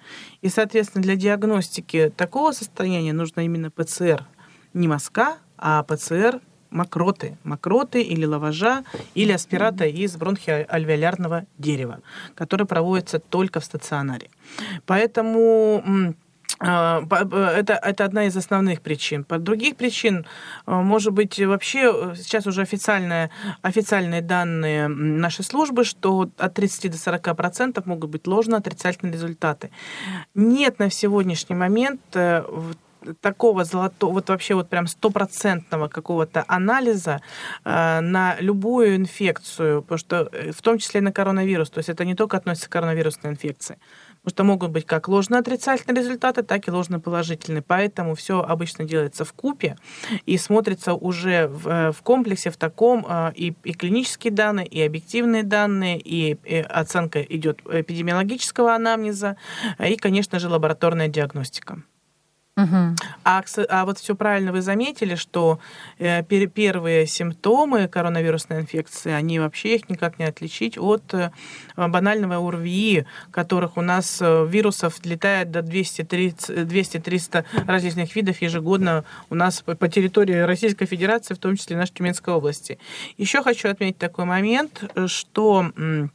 И, 0.43 0.49
соответственно, 0.49 1.03
для 1.03 1.16
диагностики 1.16 2.12
такого 2.14 2.53
состояния 2.53 3.14
нужно 3.14 3.41
именно 3.41 3.71
ПЦР 3.71 4.27
не 4.75 4.87
мазка, 4.87 5.39
а 5.57 5.83
ПЦР 5.83 6.41
мокроты, 6.71 7.39
мокроты 7.43 8.03
или 8.03 8.27
лаважа, 8.27 8.85
или 9.14 9.33
аспирата 9.33 9.87
из 9.87 10.16
бронхиальвеолярного 10.16 11.47
дерева, 11.57 12.01
который 12.35 12.66
проводится 12.66 13.19
только 13.19 13.61
в 13.61 13.64
стационаре. 13.64 14.29
Поэтому 14.85 16.14
это, 16.61 17.75
это 17.75 18.05
одна 18.05 18.25
из 18.27 18.37
основных 18.37 18.81
причин. 18.81 19.25
По 19.25 19.39
других 19.39 19.77
причин, 19.77 20.27
а, 20.67 20.83
может 20.83 21.13
быть, 21.13 21.39
вообще 21.39 21.93
э, 21.93 22.15
сейчас 22.17 22.47
уже 22.47 22.63
официальные, 22.63 23.31
официальные 23.63 24.23
данные 24.23 24.89
нашей 24.89 25.45
службы, 25.45 25.85
что 25.85 26.29
от 26.37 26.55
30 26.55 26.91
до 26.91 26.99
40 26.99 27.37
процентов 27.37 27.87
могут 27.87 28.11
быть 28.11 28.27
ложно-отрицательные 28.27 29.13
результаты. 29.13 29.71
Нет 30.35 30.79
на 30.79 30.91
сегодняшний 30.91 31.55
момент 31.55 32.01
э, 32.15 32.43
такого 33.21 33.65
золотого, 33.65 34.15
вот 34.15 34.29
вообще 34.29 34.55
вот 34.55 34.69
прям 34.69 34.87
стопроцентного 34.87 35.89
какого-то 35.89 36.45
анализа 36.49 37.21
э, 37.65 38.01
на 38.01 38.37
любую 38.41 38.97
инфекцию, 38.97 39.83
потому 39.83 39.99
что 39.99 40.31
в 40.53 40.63
том 40.63 40.79
числе 40.79 40.99
и 41.01 41.03
на 41.03 41.13
коронавирус, 41.13 41.71
то 41.71 41.79
есть 41.79 41.89
это 41.89 42.05
не 42.05 42.15
только 42.15 42.37
относится 42.37 42.69
к 42.69 42.73
коронавирусной 42.73 43.33
инфекции. 43.33 43.79
Потому 44.29 44.37
что 44.37 44.45
могут 44.45 44.70
быть 44.72 44.85
как 44.85 45.09
ложно-отрицательные 45.09 46.03
результаты, 46.03 46.43
так 46.43 46.68
и 46.68 46.70
ложно-положительные. 46.70 47.62
Поэтому 47.62 48.14
все 48.14 48.43
обычно 48.43 48.85
делается 48.85 49.24
в 49.24 49.33
купе 49.33 49.79
и 50.26 50.37
смотрится 50.37 50.93
уже 50.93 51.47
в, 51.49 51.66
э, 51.66 51.93
в 51.93 52.03
комплексе, 52.03 52.51
в 52.51 52.59
таком 52.59 53.07
э, 53.09 53.33
и, 53.35 53.55
и 53.64 53.72
клинические 53.72 54.31
данные, 54.31 54.66
и 54.66 54.83
объективные 54.83 55.45
данные, 55.45 55.99
и, 55.99 56.37
и 56.45 56.57
оценка 56.57 57.22
идет 57.22 57.62
эпидемиологического 57.66 58.74
анамнеза, 58.74 59.39
и, 59.79 59.97
конечно 59.97 60.39
же, 60.39 60.49
лабораторная 60.51 61.09
диагностика. 61.09 61.83
Угу. 62.59 62.97
А, 63.25 63.43
а 63.69 63.85
вот 63.85 63.99
все 63.99 64.17
правильно 64.17 64.51
вы 64.51 64.63
заметили, 64.63 65.15
что 65.15 65.61
э, 65.99 66.25
первые 66.25 67.07
симптомы 67.07 67.87
коронавирусной 67.87 68.63
инфекции, 68.63 69.13
они 69.13 69.39
вообще 69.39 69.77
их 69.77 69.89
никак 69.89 70.19
не 70.19 70.25
отличить 70.25 70.77
от 70.77 71.15
э, 71.15 71.31
банального 71.77 72.37
ОРВИ, 72.37 73.07
которых 73.31 73.77
у 73.77 73.81
нас 73.81 74.19
э, 74.21 74.47
вирусов 74.49 74.97
летает 75.05 75.53
до 75.53 75.61
200-300 75.61 77.45
различных 77.67 78.17
видов 78.17 78.43
ежегодно 78.43 79.05
у 79.31 79.37
нас 79.37 79.63
по, 79.63 79.77
по 79.77 79.89
территории 79.89 80.41
Российской 80.41 80.87
Федерации, 80.87 81.35
в 81.35 81.39
том 81.39 81.57
числе 81.57 81.77
нашей 81.77 81.93
Тюменской 81.95 82.35
области. 82.35 82.81
Еще 83.19 83.41
хочу 83.45 83.69
отметить 83.69 83.99
такой 83.99 84.25
момент, 84.25 84.83
что 85.07 85.49
Э, 85.49 85.71
э, 85.77 86.09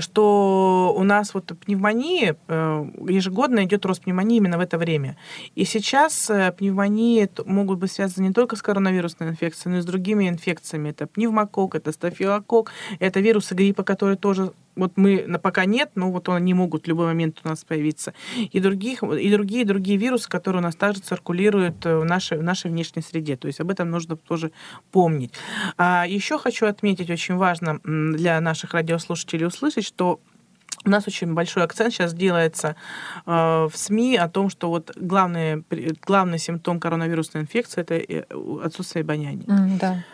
что 0.00 0.94
у 0.96 1.02
нас 1.02 1.34
вот 1.34 1.52
пневмонии, 1.64 2.36
э, 2.48 2.86
ежегодно 3.08 3.64
идет 3.64 3.84
рост 3.86 4.02
пневмонии 4.02 4.36
именно 4.38 4.58
в 4.58 4.60
это 4.60 4.78
время. 4.78 5.16
И 5.54 5.64
сейчас 5.64 6.30
пневмонии 6.58 7.28
могут 7.44 7.78
быть 7.78 7.92
связаны 7.92 8.28
не 8.28 8.32
только 8.32 8.56
с 8.56 8.62
коронавирусной 8.62 9.30
инфекцией, 9.30 9.72
но 9.72 9.78
и 9.78 9.82
с 9.82 9.84
другими 9.84 10.28
инфекциями. 10.28 10.90
Это 10.90 11.06
пневмокок, 11.06 11.74
это 11.74 11.92
стафилокок, 11.92 12.70
это 12.98 13.20
вирусы 13.20 13.54
гриппа, 13.54 13.82
которые 13.82 14.16
тоже 14.16 14.52
вот 14.76 14.92
мы 14.96 15.38
пока 15.42 15.64
нет, 15.64 15.90
но 15.94 16.10
вот 16.10 16.28
они 16.28 16.54
могут 16.54 16.84
в 16.84 16.88
любой 16.88 17.06
момент 17.06 17.40
у 17.44 17.48
нас 17.48 17.64
появиться. 17.64 18.14
И, 18.36 18.60
других, 18.60 19.02
и 19.02 19.30
другие 19.30 19.64
другие 19.64 19.98
вирусы, 19.98 20.28
которые 20.28 20.60
у 20.60 20.64
нас 20.64 20.76
также 20.76 21.00
циркулируют 21.00 21.84
в 21.84 22.04
нашей, 22.04 22.38
в 22.38 22.42
нашей 22.42 22.70
внешней 22.70 23.02
среде. 23.02 23.36
То 23.36 23.48
есть 23.48 23.60
об 23.60 23.70
этом 23.70 23.90
нужно 23.90 24.16
тоже 24.16 24.52
помнить. 24.92 25.32
А 25.76 26.06
еще 26.06 26.38
хочу 26.38 26.66
отметить, 26.66 27.10
очень 27.10 27.36
важно 27.36 27.80
для 27.84 28.40
наших 28.40 28.74
радиослушателей 28.74 29.46
услышать, 29.46 29.84
что 29.84 30.20
у 30.84 30.90
нас 30.90 31.06
очень 31.08 31.34
большой 31.34 31.64
акцент 31.64 31.92
сейчас 31.92 32.14
делается 32.14 32.76
э, 33.26 33.30
в 33.30 33.72
СМИ 33.74 34.16
о 34.16 34.28
том, 34.28 34.50
что 34.50 34.68
вот 34.68 34.92
главный, 34.96 35.64
главный 36.04 36.38
симптом 36.38 36.78
коронавирусной 36.78 37.42
инфекции 37.42 37.80
это 37.80 37.94
э, 37.94 38.24
отсутствие 38.62 39.02
обоняния. 39.02 39.46
Mm, 39.46 39.78
да. 39.78 40.04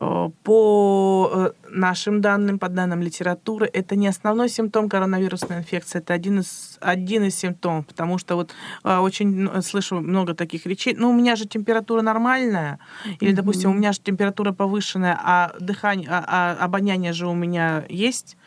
Э, 0.00 0.30
по 0.44 1.30
э, 1.30 1.50
нашим 1.68 2.22
данным, 2.22 2.58
по 2.58 2.70
данным 2.70 3.02
литературы, 3.02 3.68
это 3.70 3.96
не 3.96 4.06
основной 4.08 4.48
симптом 4.48 4.88
коронавирусной 4.88 5.58
инфекции, 5.58 5.98
это 5.98 6.14
один 6.14 6.40
из, 6.40 6.78
один 6.80 7.24
из 7.24 7.36
симптомов, 7.36 7.86
потому 7.86 8.16
что 8.16 8.36
вот 8.36 8.54
э, 8.82 8.96
очень 8.96 9.28
ну, 9.28 9.60
слышу 9.60 10.00
много 10.00 10.34
таких 10.34 10.64
речей, 10.64 10.94
ну, 10.96 11.10
у 11.10 11.12
меня 11.12 11.36
же 11.36 11.46
температура 11.46 12.00
нормальная, 12.00 12.78
или, 13.20 13.32
допустим, 13.32 13.70
у 13.70 13.74
меня 13.74 13.92
же 13.92 14.00
температура 14.00 14.52
повышенная, 14.52 15.20
а 15.22 15.52
дыхание, 15.60 16.08
а, 16.10 16.24
а 16.26 16.64
обоняние 16.64 17.12
же 17.12 17.26
у 17.26 17.34
меня 17.34 17.84
есть, 17.90 18.38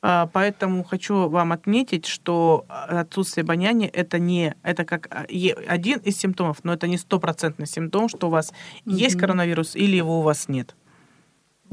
поэтому 0.00 0.82
хочу 0.82 1.28
вам 1.28 1.52
отметить, 1.52 2.06
что 2.06 2.64
отсутствие 2.68 3.42
обоняния 3.42 3.90
это 3.92 4.18
не, 4.18 4.54
это 4.62 4.84
как 4.86 5.08
один 5.28 5.98
из 5.98 6.16
симптомов, 6.16 6.58
но 6.62 6.72
это 6.72 6.88
не 6.88 6.96
стопроцентный 6.96 7.66
симптом, 7.66 8.08
что 8.08 8.28
у 8.28 8.30
вас 8.30 8.50
mm-hmm. 8.50 8.92
есть 8.94 9.18
коронавирус 9.18 9.76
или 9.76 9.96
его 9.96 10.20
у 10.20 10.22
вас 10.22 10.48
нет. 10.48 10.74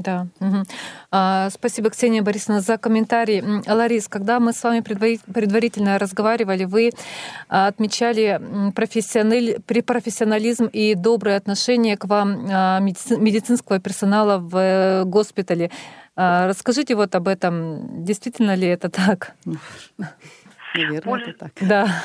Да. 0.00 0.28
Угу. 0.40 0.64
А, 1.10 1.50
спасибо, 1.50 1.90
Ксения 1.90 2.22
Борисовна, 2.22 2.62
за 2.62 2.78
комментарий. 2.78 3.42
Ларис, 3.66 4.08
когда 4.08 4.40
мы 4.40 4.54
с 4.54 4.62
вами 4.62 4.80
предварительно 4.80 5.98
разговаривали, 5.98 6.64
вы 6.64 6.90
а, 7.48 7.66
отмечали 7.66 8.40
профессиональ... 8.74 9.60
профессионализм 9.60 10.66
и 10.66 10.94
доброе 10.94 11.36
отношение 11.36 11.98
к 11.98 12.06
вам 12.06 12.46
а, 12.50 12.80
медицинского 12.80 13.78
персонала 13.78 14.38
в 14.38 14.56
э, 14.56 15.04
госпитале. 15.04 15.70
А, 16.16 16.48
расскажите 16.48 16.94
вот 16.94 17.14
об 17.14 17.28
этом. 17.28 18.04
Действительно 18.04 18.54
ли 18.54 18.68
это 18.68 18.88
так? 18.88 19.34
Наверное, 20.74 21.20
это 21.20 21.32
так. 21.38 21.52
Да. 21.60 22.02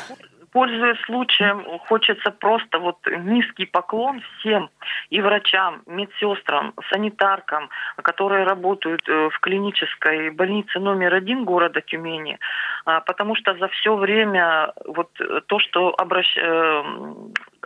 Пользуясь 0.55 1.01
случаем, 1.01 1.65
хочется 1.79 2.31
просто 2.31 2.79
вот 2.79 2.95
низкий 3.07 3.65
поклон 3.65 4.21
всем 4.39 4.69
и 5.09 5.19
врачам, 5.19 5.81
медсестрам, 5.85 6.73
санитаркам, 6.89 7.69
которые 7.97 8.45
работают 8.45 9.01
э, 9.09 9.29
в 9.33 9.39
клинической 9.41 10.29
больнице 10.29 10.79
номер 10.79 11.13
один 11.13 11.43
города 11.43 11.81
Тюмени, 11.81 12.39
а, 12.85 13.01
потому 13.01 13.35
что 13.35 13.53
за 13.57 13.67
все 13.67 13.97
время 13.97 14.71
вот 14.85 15.09
то, 15.47 15.59
что 15.59 15.93
обращ... 15.97 16.37
Э, 16.37 16.83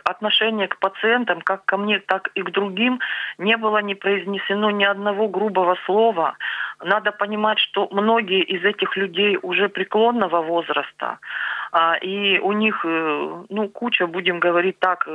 отношение 0.04 0.68
к 0.68 0.78
пациентам, 0.78 1.40
как 1.40 1.64
ко 1.64 1.76
мне, 1.76 2.00
так 2.00 2.30
и 2.34 2.42
к 2.42 2.50
другим, 2.50 3.00
не 3.38 3.56
было 3.56 3.78
не 3.82 3.94
произнесено 3.94 4.70
ни 4.70 4.84
одного 4.84 5.28
грубого 5.28 5.76
слова. 5.86 6.36
Надо 6.82 7.12
понимать, 7.12 7.58
что 7.58 7.88
многие 7.90 8.42
из 8.42 8.64
этих 8.64 8.96
людей 8.96 9.38
уже 9.42 9.68
преклонного 9.68 10.42
возраста, 10.42 11.18
и 12.02 12.38
у 12.38 12.52
них, 12.52 12.84
э, 12.84 13.44
ну, 13.48 13.68
куча, 13.68 14.06
будем 14.06 14.40
говорить 14.40 14.78
так, 14.78 15.06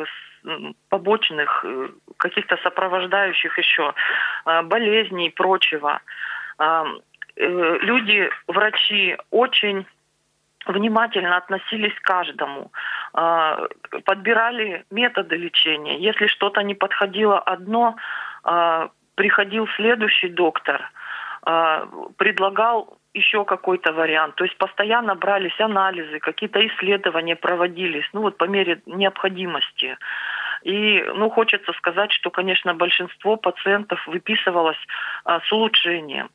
побочных, 0.89 1.65
э, 1.65 1.89
каких-то 2.17 2.57
сопровождающих 2.57 3.57
еще 3.57 3.93
а, 4.45 4.63
болезней 4.63 5.27
и 5.27 5.31
прочего. 5.31 6.01
А, 6.57 6.85
э, 7.35 7.77
люди, 7.81 8.29
врачи 8.47 9.17
очень 9.31 9.85
внимательно 10.65 11.37
относились 11.37 11.93
к 11.93 12.01
каждому, 12.01 12.71
подбирали 14.03 14.83
методы 14.89 15.35
лечения. 15.35 15.99
Если 15.99 16.25
что-то 16.25 16.63
не 16.63 16.73
подходило 16.73 17.37
одно, 17.37 17.97
приходил 19.13 19.67
следующий 19.75 20.29
доктор, 20.29 20.89
предлагал 22.17 22.97
еще 23.15 23.45
какой-то 23.45 23.93
вариант. 23.93 24.35
То 24.35 24.43
есть 24.43 24.57
постоянно 24.57 25.15
брались 25.15 25.59
анализы, 25.59 26.19
какие-то 26.19 26.65
исследования 26.67 27.35
проводились, 27.35 28.07
ну 28.13 28.21
вот 28.21 28.37
по 28.37 28.45
мере 28.45 28.81
необходимости. 28.85 29.97
И, 30.63 31.03
ну, 31.15 31.29
хочется 31.29 31.73
сказать, 31.73 32.11
что, 32.11 32.31
конечно, 32.31 32.73
большинство 32.73 33.37
пациентов 33.37 34.05
выписывалось 34.07 34.79
а, 35.23 35.39
с 35.39 35.51
улучшением. 35.51 36.29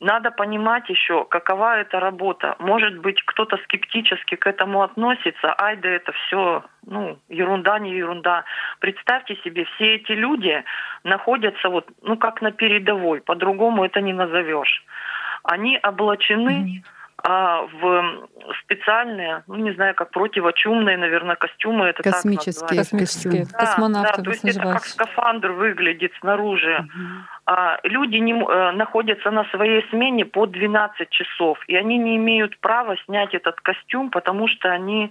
надо 0.00 0.30
понимать 0.30 0.88
еще, 0.90 1.24
какова 1.24 1.78
эта 1.78 1.98
работа. 1.98 2.56
Может 2.58 2.98
быть, 2.98 3.22
кто-то 3.24 3.56
скептически 3.64 4.34
к 4.34 4.46
этому 4.46 4.82
относится, 4.82 5.54
ай 5.58 5.76
да 5.76 5.88
это 5.88 6.12
все, 6.12 6.64
ну, 6.86 7.18
ерунда, 7.30 7.78
не 7.78 7.92
ерунда. 7.92 8.44
Представьте 8.80 9.36
себе, 9.36 9.64
все 9.64 9.94
эти 9.94 10.12
люди 10.12 10.62
находятся 11.04 11.70
вот, 11.70 11.88
ну, 12.02 12.16
как 12.18 12.42
на 12.42 12.52
передовой, 12.52 13.20
по-другому 13.22 13.84
это 13.84 14.02
не 14.02 14.12
назовешь. 14.12 14.84
Они 15.44 15.78
облачены 15.82 16.82
а, 17.26 17.62
в 17.80 18.28
специальные, 18.64 19.44
ну 19.46 19.56
не 19.56 19.72
знаю, 19.72 19.94
как 19.94 20.10
противочумные, 20.10 20.98
наверное, 20.98 21.36
костюмы. 21.36 21.86
Это 21.86 22.02
космические, 22.02 22.68
так 22.68 22.78
космические, 22.78 23.46
да, 23.50 23.58
космонавты. 23.58 24.18
Да, 24.18 24.22
то 24.24 24.30
есть 24.30 24.44
это 24.44 24.60
как 24.60 24.84
скафандр 24.84 25.52
выглядит 25.52 26.12
снаружи. 26.20 26.80
Угу. 26.80 27.02
А, 27.46 27.78
люди 27.82 28.16
не, 28.16 28.34
а, 28.34 28.72
находятся 28.72 29.30
на 29.30 29.44
своей 29.44 29.86
смене 29.88 30.26
по 30.26 30.44
12 30.46 31.08
часов, 31.08 31.58
и 31.66 31.76
они 31.76 31.96
не 31.96 32.16
имеют 32.16 32.58
права 32.58 32.96
снять 33.06 33.32
этот 33.32 33.58
костюм, 33.62 34.10
потому 34.10 34.46
что 34.46 34.70
они 34.70 35.10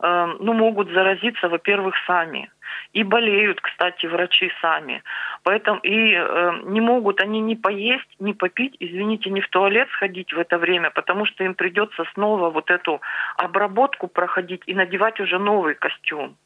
а, 0.00 0.26
ну, 0.38 0.52
могут 0.52 0.90
заразиться, 0.90 1.48
во-первых, 1.48 1.94
сами. 2.06 2.50
И 2.92 3.02
болеют, 3.02 3.60
кстати, 3.60 4.06
врачи 4.06 4.50
сами. 4.60 5.02
Поэтому 5.42 5.80
и 5.80 6.14
э, 6.14 6.52
не 6.64 6.80
могут 6.80 7.20
они 7.20 7.40
ни 7.40 7.54
поесть, 7.54 8.08
ни 8.18 8.32
попить, 8.32 8.76
извините, 8.80 9.30
ни 9.30 9.40
в 9.40 9.48
туалет 9.48 9.88
сходить 9.90 10.32
в 10.32 10.38
это 10.38 10.58
время, 10.58 10.90
потому 10.90 11.26
что 11.26 11.44
им 11.44 11.54
придется 11.54 12.04
снова 12.14 12.50
вот 12.50 12.70
эту 12.70 13.00
обработку 13.36 14.08
проходить 14.08 14.62
и 14.66 14.74
надевать 14.74 15.20
уже 15.20 15.38
новый 15.38 15.74
костюм. 15.74 16.36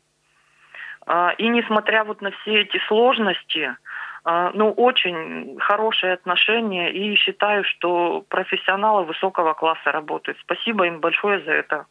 Э, 1.06 1.30
и 1.38 1.48
несмотря 1.48 2.04
вот 2.04 2.22
на 2.22 2.30
все 2.30 2.62
эти 2.62 2.78
сложности, 2.86 3.76
э, 4.24 4.50
ну, 4.54 4.70
очень 4.72 5.58
хорошие 5.60 6.14
отношения, 6.14 6.90
и 6.92 7.14
считаю, 7.16 7.64
что 7.64 8.24
профессионалы 8.28 9.04
высокого 9.04 9.54
класса 9.54 9.92
работают. 9.92 10.38
Спасибо 10.40 10.86
им 10.86 11.00
большое 11.00 11.40
за 11.40 11.52
это. 11.52 11.86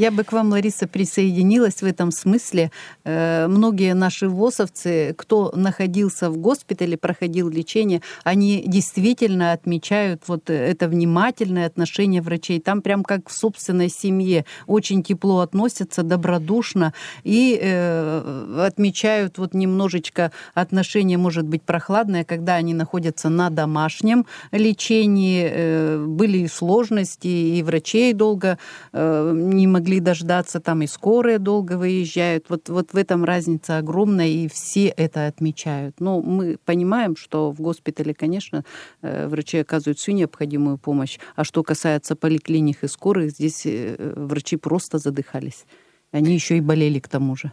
Я 0.00 0.10
бы 0.10 0.24
к 0.24 0.32
вам, 0.32 0.48
Лариса, 0.48 0.88
присоединилась 0.88 1.82
в 1.82 1.84
этом 1.84 2.10
смысле. 2.10 2.70
Э, 3.04 3.46
многие 3.48 3.92
наши 3.92 4.30
ВОСовцы, 4.30 5.14
кто 5.14 5.52
находился 5.54 6.30
в 6.30 6.38
госпитале, 6.38 6.96
проходил 6.96 7.50
лечение, 7.50 8.00
они 8.24 8.64
действительно 8.66 9.52
отмечают 9.52 10.22
вот 10.26 10.48
это 10.48 10.88
внимательное 10.88 11.66
отношение 11.66 12.22
врачей. 12.22 12.60
Там 12.60 12.80
прям 12.80 13.04
как 13.04 13.28
в 13.28 13.32
собственной 13.32 13.90
семье. 13.90 14.46
Очень 14.66 15.02
тепло 15.02 15.40
относятся, 15.40 16.02
добродушно 16.02 16.94
и 17.22 17.58
э, 17.60 18.64
отмечают 18.66 19.36
вот 19.36 19.52
немножечко 19.52 20.32
отношение, 20.54 21.18
может 21.18 21.44
быть, 21.44 21.62
прохладное, 21.62 22.24
когда 22.24 22.54
они 22.54 22.72
находятся 22.72 23.28
на 23.28 23.50
домашнем 23.50 24.24
лечении. 24.50 25.46
Э, 25.46 26.06
были 26.06 26.38
и 26.38 26.48
сложности, 26.48 27.28
и 27.28 27.62
врачей 27.62 28.14
долго 28.14 28.56
не 28.94 29.66
могли 29.66 29.89
могли 29.90 30.00
дождаться, 30.00 30.60
там 30.60 30.82
и 30.82 30.86
скорые 30.86 31.38
долго 31.38 31.76
выезжают. 31.76 32.46
Вот, 32.48 32.68
вот 32.68 32.92
в 32.92 32.96
этом 32.96 33.24
разница 33.24 33.78
огромная, 33.78 34.28
и 34.28 34.48
все 34.48 34.86
это 34.86 35.26
отмечают. 35.26 36.00
Но 36.00 36.22
мы 36.22 36.58
понимаем, 36.64 37.16
что 37.16 37.50
в 37.50 37.60
госпитале, 37.60 38.14
конечно, 38.14 38.64
э, 39.02 39.26
врачи 39.26 39.58
оказывают 39.58 39.98
всю 39.98 40.12
необходимую 40.12 40.78
помощь. 40.78 41.18
А 41.34 41.42
что 41.42 41.62
касается 41.62 42.14
поликлиник 42.14 42.84
и 42.84 42.88
скорых, 42.88 43.30
здесь 43.30 43.66
э, 43.66 44.12
врачи 44.16 44.56
просто 44.56 44.98
задыхались. 44.98 45.66
Они 46.12 46.34
еще 46.34 46.56
и 46.56 46.60
болели 46.60 47.00
к 47.00 47.08
тому 47.08 47.36
же. 47.36 47.52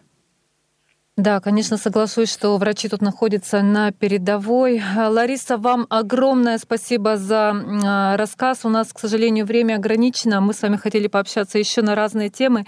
Да, 1.17 1.39
конечно, 1.39 1.77
соглашусь, 1.77 2.31
что 2.31 2.55
врачи 2.57 2.87
тут 2.89 3.01
находятся 3.01 3.63
на 3.63 3.91
передовой. 3.91 4.79
Лариса, 4.95 5.57
вам 5.57 5.87
огромное 5.89 6.59
спасибо 6.59 7.17
за 7.17 7.55
а, 7.55 8.17
рассказ. 8.17 8.65
У 8.65 8.69
нас, 8.69 8.93
к 8.93 8.99
сожалению, 8.99 9.47
время 9.47 9.77
ограничено. 9.77 10.41
Мы 10.41 10.53
с 10.53 10.61
вами 10.61 10.75
хотели 10.75 11.07
пообщаться 11.07 11.57
еще 11.57 11.81
на 11.81 11.95
разные 11.95 12.29
темы. 12.29 12.65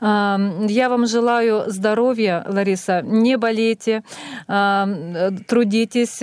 А, 0.00 0.38
я 0.68 0.88
вам 0.88 1.06
желаю 1.06 1.64
здоровья, 1.66 2.44
Лариса. 2.46 3.02
Не 3.02 3.36
болейте, 3.36 4.04
а, 4.46 4.86
трудитесь, 5.48 6.20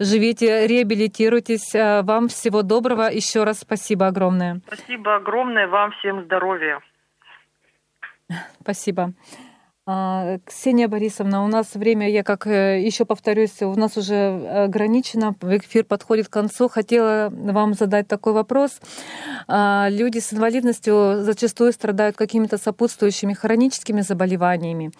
живите, 0.00 0.66
реабилитируйтесь. 0.66 1.72
Вам 1.72 2.26
всего 2.26 2.62
доброго. 2.62 3.12
Еще 3.12 3.44
раз 3.44 3.60
спасибо 3.60 4.08
огромное. 4.08 4.60
Спасибо 4.66 5.14
огромное. 5.14 5.68
Вам 5.68 5.92
всем 5.92 6.24
здоровья. 6.24 6.80
Спасибо. 8.60 9.12
А, 9.88 10.38
Ксения 10.44 10.88
Борисовна, 10.88 11.44
у 11.44 11.46
нас 11.46 11.74
время, 11.74 12.10
я 12.10 12.24
как 12.24 12.48
э, 12.48 12.82
еще 12.84 13.04
повторюсь, 13.04 13.62
у 13.62 13.72
нас 13.76 13.96
уже 13.96 14.64
ограничено, 14.64 15.32
эфир 15.42 15.84
подходит 15.84 16.26
к 16.26 16.32
концу. 16.32 16.68
Хотела 16.68 17.28
вам 17.30 17.74
задать 17.74 18.08
такой 18.08 18.32
вопрос. 18.32 18.80
А, 19.46 19.86
люди 19.88 20.18
с 20.18 20.32
инвалидностью 20.32 21.22
зачастую 21.22 21.72
страдают 21.72 22.16
какими-то 22.16 22.58
сопутствующими 22.58 23.32
хроническими 23.32 24.00
заболеваниями. 24.00 24.90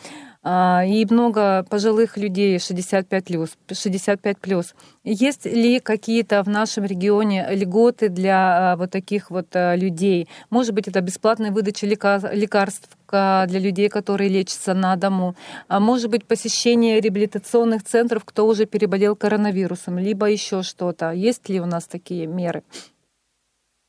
А, 0.49 0.85
и 0.87 1.05
много 1.07 1.65
пожилых 1.69 2.17
людей 2.17 2.61
65 2.61 3.25
плюс, 3.25 3.59
65 3.69 4.39
плюс. 4.39 4.77
Есть 5.03 5.45
ли 5.45 5.81
какие-то 5.81 6.45
в 6.45 6.49
нашем 6.49 6.85
регионе 6.85 7.49
льготы 7.51 8.09
для 8.09 8.75
а, 8.75 8.77
вот 8.77 8.93
таких 8.93 9.33
вот 9.33 9.49
а, 9.57 9.75
людей? 9.75 10.29
Может 10.49 10.73
быть, 10.73 10.87
это 10.87 11.01
бесплатная 11.01 11.51
выдача 11.51 11.85
лекарств 11.89 12.89
для 13.11 13.47
людей, 13.47 13.89
которые 13.89 14.31
лечатся 14.31 14.73
на 14.73 14.95
дому. 14.95 15.35
А 15.67 15.81
может 15.81 16.11
быть, 16.11 16.25
посещение 16.25 17.01
реабилитационных 17.01 17.83
центров, 17.83 18.25
кто 18.25 18.47
уже 18.47 18.67
переболел 18.67 19.17
коронавирусом, 19.17 19.99
либо 19.99 20.27
еще 20.27 20.63
что-то. 20.63 21.11
Есть 21.11 21.49
ли 21.49 21.61
у 21.61 21.67
нас 21.67 21.87
такие 21.89 22.29
меры? 22.29 22.63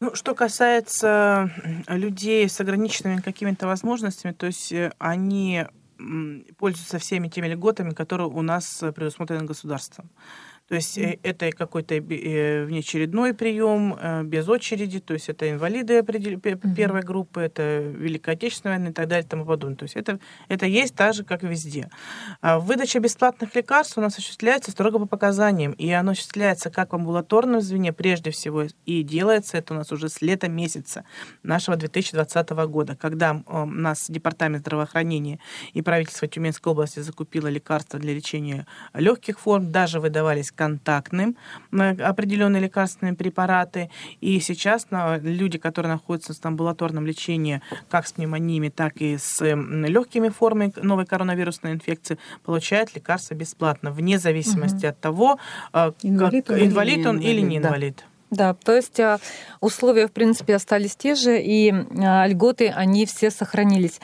Ну, 0.01 0.15
что 0.15 0.33
касается 0.33 1.51
людей 1.87 2.49
с 2.49 2.59
ограниченными 2.59 3.21
какими-то 3.21 3.67
возможностями, 3.67 4.31
то 4.31 4.47
есть 4.47 4.71
э, 4.71 4.91
они 4.99 5.65
пользуются 6.57 6.99
всеми 6.99 7.27
теми 7.27 7.47
льготами, 7.47 7.91
которые 7.91 8.27
у 8.27 8.41
нас 8.41 8.83
э, 8.83 8.91
предусмотрены 8.91 9.45
государством. 9.45 10.09
То 10.67 10.75
есть 10.75 10.97
mm. 10.97 11.19
это 11.23 11.51
какой-то 11.51 11.95
э, 11.95 12.65
внеочередной 12.65 13.33
прием 13.33 13.97
э, 13.99 14.23
без 14.23 14.49
очереди, 14.49 14.99
то 14.99 15.13
есть 15.13 15.29
это 15.29 15.49
инвалиды 15.49 15.99
mm-hmm. 15.99 16.75
первой 16.75 17.01
группы, 17.01 17.41
это 17.41 17.79
Великая 17.79 18.33
Отечественная 18.33 18.77
война 18.77 18.89
и 18.89 18.93
так 18.93 19.07
далее 19.07 19.25
и 19.25 19.29
тому 19.29 19.45
подобное. 19.45 19.77
То 19.77 19.83
есть 19.83 19.95
это, 19.95 20.19
это 20.49 20.65
есть 20.65 20.93
так 20.93 21.13
же, 21.13 21.23
как 21.23 21.43
везде. 21.43 21.89
А 22.41 22.59
выдача 22.59 22.99
бесплатных 22.99 23.55
лекарств 23.55 23.97
у 23.97 24.01
нас 24.01 24.13
осуществляется 24.17 24.71
строго 24.71 24.99
по 24.99 25.05
показаниям, 25.05 25.71
и 25.71 25.89
оно 25.91 26.11
осуществляется 26.11 26.69
как 26.69 26.91
в 26.91 26.95
амбулаторном 26.95 27.61
звене 27.61 27.93
прежде 27.93 28.31
всего, 28.31 28.63
и 28.85 29.03
делается 29.03 29.57
это 29.57 29.73
у 29.73 29.77
нас 29.77 29.91
уже 29.93 30.09
с 30.09 30.21
лета 30.21 30.49
месяца 30.49 31.05
нашего 31.43 31.77
2020 31.77 32.49
года, 32.49 32.97
когда 32.97 33.41
у 33.47 33.65
нас 33.65 34.09
Департамент 34.09 34.63
здравоохранения 34.63 35.39
и 35.73 35.81
правительство 35.81 36.27
Тюменской 36.27 36.73
области 36.73 36.99
закупило 36.99 37.47
лекарства 37.47 37.99
для 37.99 38.13
лечения 38.13 38.67
легких 38.93 39.39
форм, 39.39 39.71
даже 39.71 40.01
выдавались 40.01 40.51
контактным 40.57 41.37
определенные 41.71 42.61
лекарственные 42.61 43.15
препараты. 43.15 43.89
И 44.19 44.39
сейчас 44.39 44.87
люди, 44.91 45.57
которые 45.57 45.91
находятся 45.93 46.33
в 46.33 46.45
амбулаторном 46.45 47.05
лечении 47.05 47.61
как 47.89 48.07
с 48.07 48.13
пневмониями, 48.13 48.69
так 48.69 48.97
и 48.97 49.17
с 49.17 49.43
легкими 49.45 50.29
формами 50.29 50.73
новой 50.81 51.05
коронавирусной 51.05 51.73
инфекции, 51.73 52.17
получают 52.43 52.95
лекарства 52.95 53.35
бесплатно, 53.35 53.91
вне 53.91 54.19
зависимости 54.19 54.85
угу. 54.85 54.87
от 54.87 54.99
того, 54.99 55.39
э, 55.73 55.91
инвалид, 56.01 56.47
как, 56.47 56.61
инвалид 56.61 57.05
он 57.05 57.19
или 57.19 57.41
не 57.41 57.57
инвалид. 57.57 58.03
Да, 58.29 58.53
то 58.53 58.75
есть 58.75 58.99
а, 58.99 59.19
условия, 59.61 60.07
в 60.07 60.11
принципе, 60.11 60.55
остались 60.55 60.97
те 60.97 61.15
же, 61.15 61.41
и 61.41 61.71
льготы, 61.71 62.69
они 62.69 63.05
все 63.05 63.31
сохранились. 63.31 64.01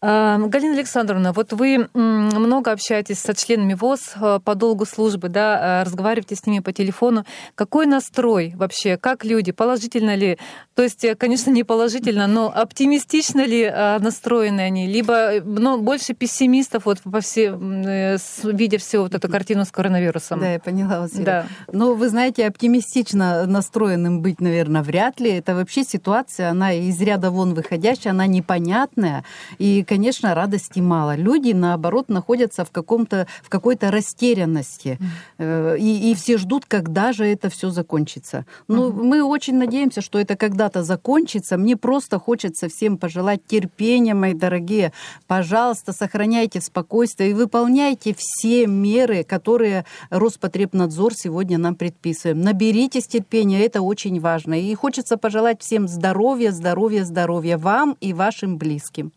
Галина 0.00 0.74
Александровна, 0.74 1.32
вот 1.32 1.52
вы 1.52 1.88
много 1.92 2.70
общаетесь 2.70 3.18
со 3.18 3.34
членами 3.34 3.74
ВОЗ 3.74 4.12
э, 4.14 4.38
по 4.44 4.54
долгу 4.54 4.84
службы, 4.86 5.28
да, 5.28 5.80
э, 5.80 5.84
разговариваете 5.84 6.36
с 6.36 6.46
ними 6.46 6.60
по 6.60 6.72
телефону. 6.72 7.24
Какой 7.56 7.86
настрой 7.86 8.52
вообще? 8.54 8.96
Как 8.96 9.24
люди? 9.24 9.50
Положительно 9.50 10.14
ли? 10.14 10.38
То 10.76 10.84
есть, 10.84 11.04
э, 11.04 11.16
конечно, 11.16 11.50
не 11.50 11.64
положительно, 11.64 12.28
но 12.28 12.52
оптимистично 12.54 13.44
ли 13.44 13.68
настроены 13.68 14.60
они? 14.60 14.86
Либо 14.86 15.40
ну, 15.44 15.82
больше 15.82 16.14
пессимистов, 16.14 16.84
вот 16.84 17.00
по 17.02 17.20
все, 17.20 17.50
видя 17.50 18.78
всю 18.78 19.02
вот 19.02 19.16
эту 19.16 19.28
картину 19.28 19.64
с 19.64 19.72
коронавирусом? 19.72 20.38
Да, 20.38 20.52
я 20.52 20.60
поняла 20.60 21.00
вас. 21.00 21.10
Да. 21.10 21.46
Но 21.72 21.94
вы 21.94 22.08
знаете, 22.08 22.46
оптимистично 22.46 23.46
настроенным 23.46 24.22
быть, 24.22 24.40
наверное, 24.40 24.82
вряд 24.82 25.18
ли. 25.18 25.30
Это 25.32 25.56
вообще 25.56 25.82
ситуация, 25.82 26.50
она 26.50 26.72
из 26.72 27.00
ряда 27.00 27.32
вон 27.32 27.54
выходящая, 27.54 28.12
она 28.12 28.28
непонятная. 28.28 29.24
И 29.58 29.86
конечно, 29.88 30.34
радости 30.34 30.80
мало. 30.80 31.16
Люди, 31.16 31.52
наоборот, 31.52 32.08
находятся 32.10 32.64
в 32.64 32.70
каком-то, 32.70 33.26
в 33.42 33.48
какой-то 33.48 33.90
растерянности. 33.90 34.98
Mm. 35.38 35.78
И, 35.78 36.10
и 36.10 36.14
все 36.14 36.36
ждут, 36.36 36.66
когда 36.66 37.12
же 37.12 37.24
это 37.24 37.48
все 37.48 37.70
закончится. 37.70 38.44
Ну, 38.68 38.90
mm-hmm. 38.90 39.02
мы 39.02 39.22
очень 39.22 39.56
надеемся, 39.56 40.00
что 40.02 40.18
это 40.18 40.36
когда-то 40.36 40.82
закончится. 40.82 41.56
Мне 41.56 41.76
просто 41.76 42.18
хочется 42.18 42.68
всем 42.68 42.98
пожелать 42.98 43.40
терпения, 43.46 44.14
мои 44.14 44.34
дорогие. 44.34 44.92
Пожалуйста, 45.26 45.92
сохраняйте 45.92 46.60
спокойствие 46.60 47.30
и 47.30 47.34
выполняйте 47.34 48.14
все 48.16 48.66
меры, 48.66 49.24
которые 49.24 49.84
Роспотребнадзор 50.10 51.14
сегодня 51.14 51.58
нам 51.58 51.74
предписывает. 51.74 52.36
Наберитесь 52.36 53.06
терпения, 53.06 53.64
это 53.64 53.80
очень 53.80 54.20
важно. 54.20 54.60
И 54.60 54.74
хочется 54.74 55.16
пожелать 55.16 55.62
всем 55.62 55.88
здоровья, 55.88 56.52
здоровья, 56.52 57.04
здоровья 57.04 57.56
вам 57.56 57.96
и 58.00 58.12
вашим 58.12 58.58
близким. 58.58 59.12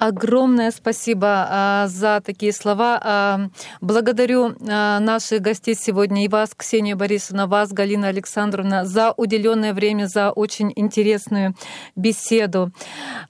Огромное 0.00 0.70
спасибо 0.70 1.46
а, 1.50 1.86
за 1.86 2.22
такие 2.24 2.54
слова. 2.54 2.98
А, 3.04 3.40
благодарю 3.82 4.54
а, 4.66 4.98
наших 4.98 5.42
гостей 5.42 5.74
сегодня 5.74 6.24
и 6.24 6.28
вас, 6.28 6.54
Ксения 6.56 6.96
Борисовна, 6.96 7.46
вас, 7.46 7.70
Галина 7.70 8.08
Александровна, 8.08 8.86
за 8.86 9.12
уделенное 9.12 9.74
время, 9.74 10.06
за 10.06 10.30
очень 10.30 10.72
интересную 10.74 11.54
беседу. 11.96 12.72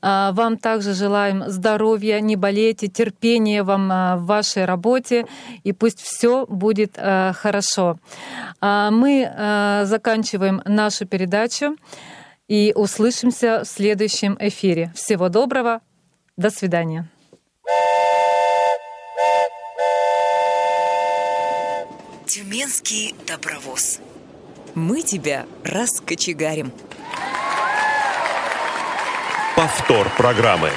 Вам 0.01 0.59
также 0.59 0.95
желаем 0.95 1.43
здоровья, 1.49 2.21
не 2.21 2.37
болейте, 2.37 2.87
терпения 2.87 3.65
вам 3.65 3.89
в 3.89 4.27
вашей 4.27 4.65
работе, 4.65 5.27
и 5.65 5.73
пусть 5.73 6.01
все 6.01 6.47
будет 6.47 6.97
хорошо. 6.97 7.99
Мы 8.61 9.83
заканчиваем 9.85 10.63
нашу 10.65 11.07
передачу 11.07 11.77
и 12.47 12.73
услышимся 12.77 13.63
в 13.65 13.69
следующем 13.69 14.37
эфире. 14.39 14.93
Всего 14.95 15.29
доброго. 15.29 15.81
До 16.41 16.49
свидания. 16.49 17.07
Тюменский 22.27 23.15
добровоз. 23.27 24.01
Мы 24.75 25.03
тебя 25.03 25.45
раскочегарим. 25.65 26.73
Повтор 29.55 30.09
программы. 30.17 30.71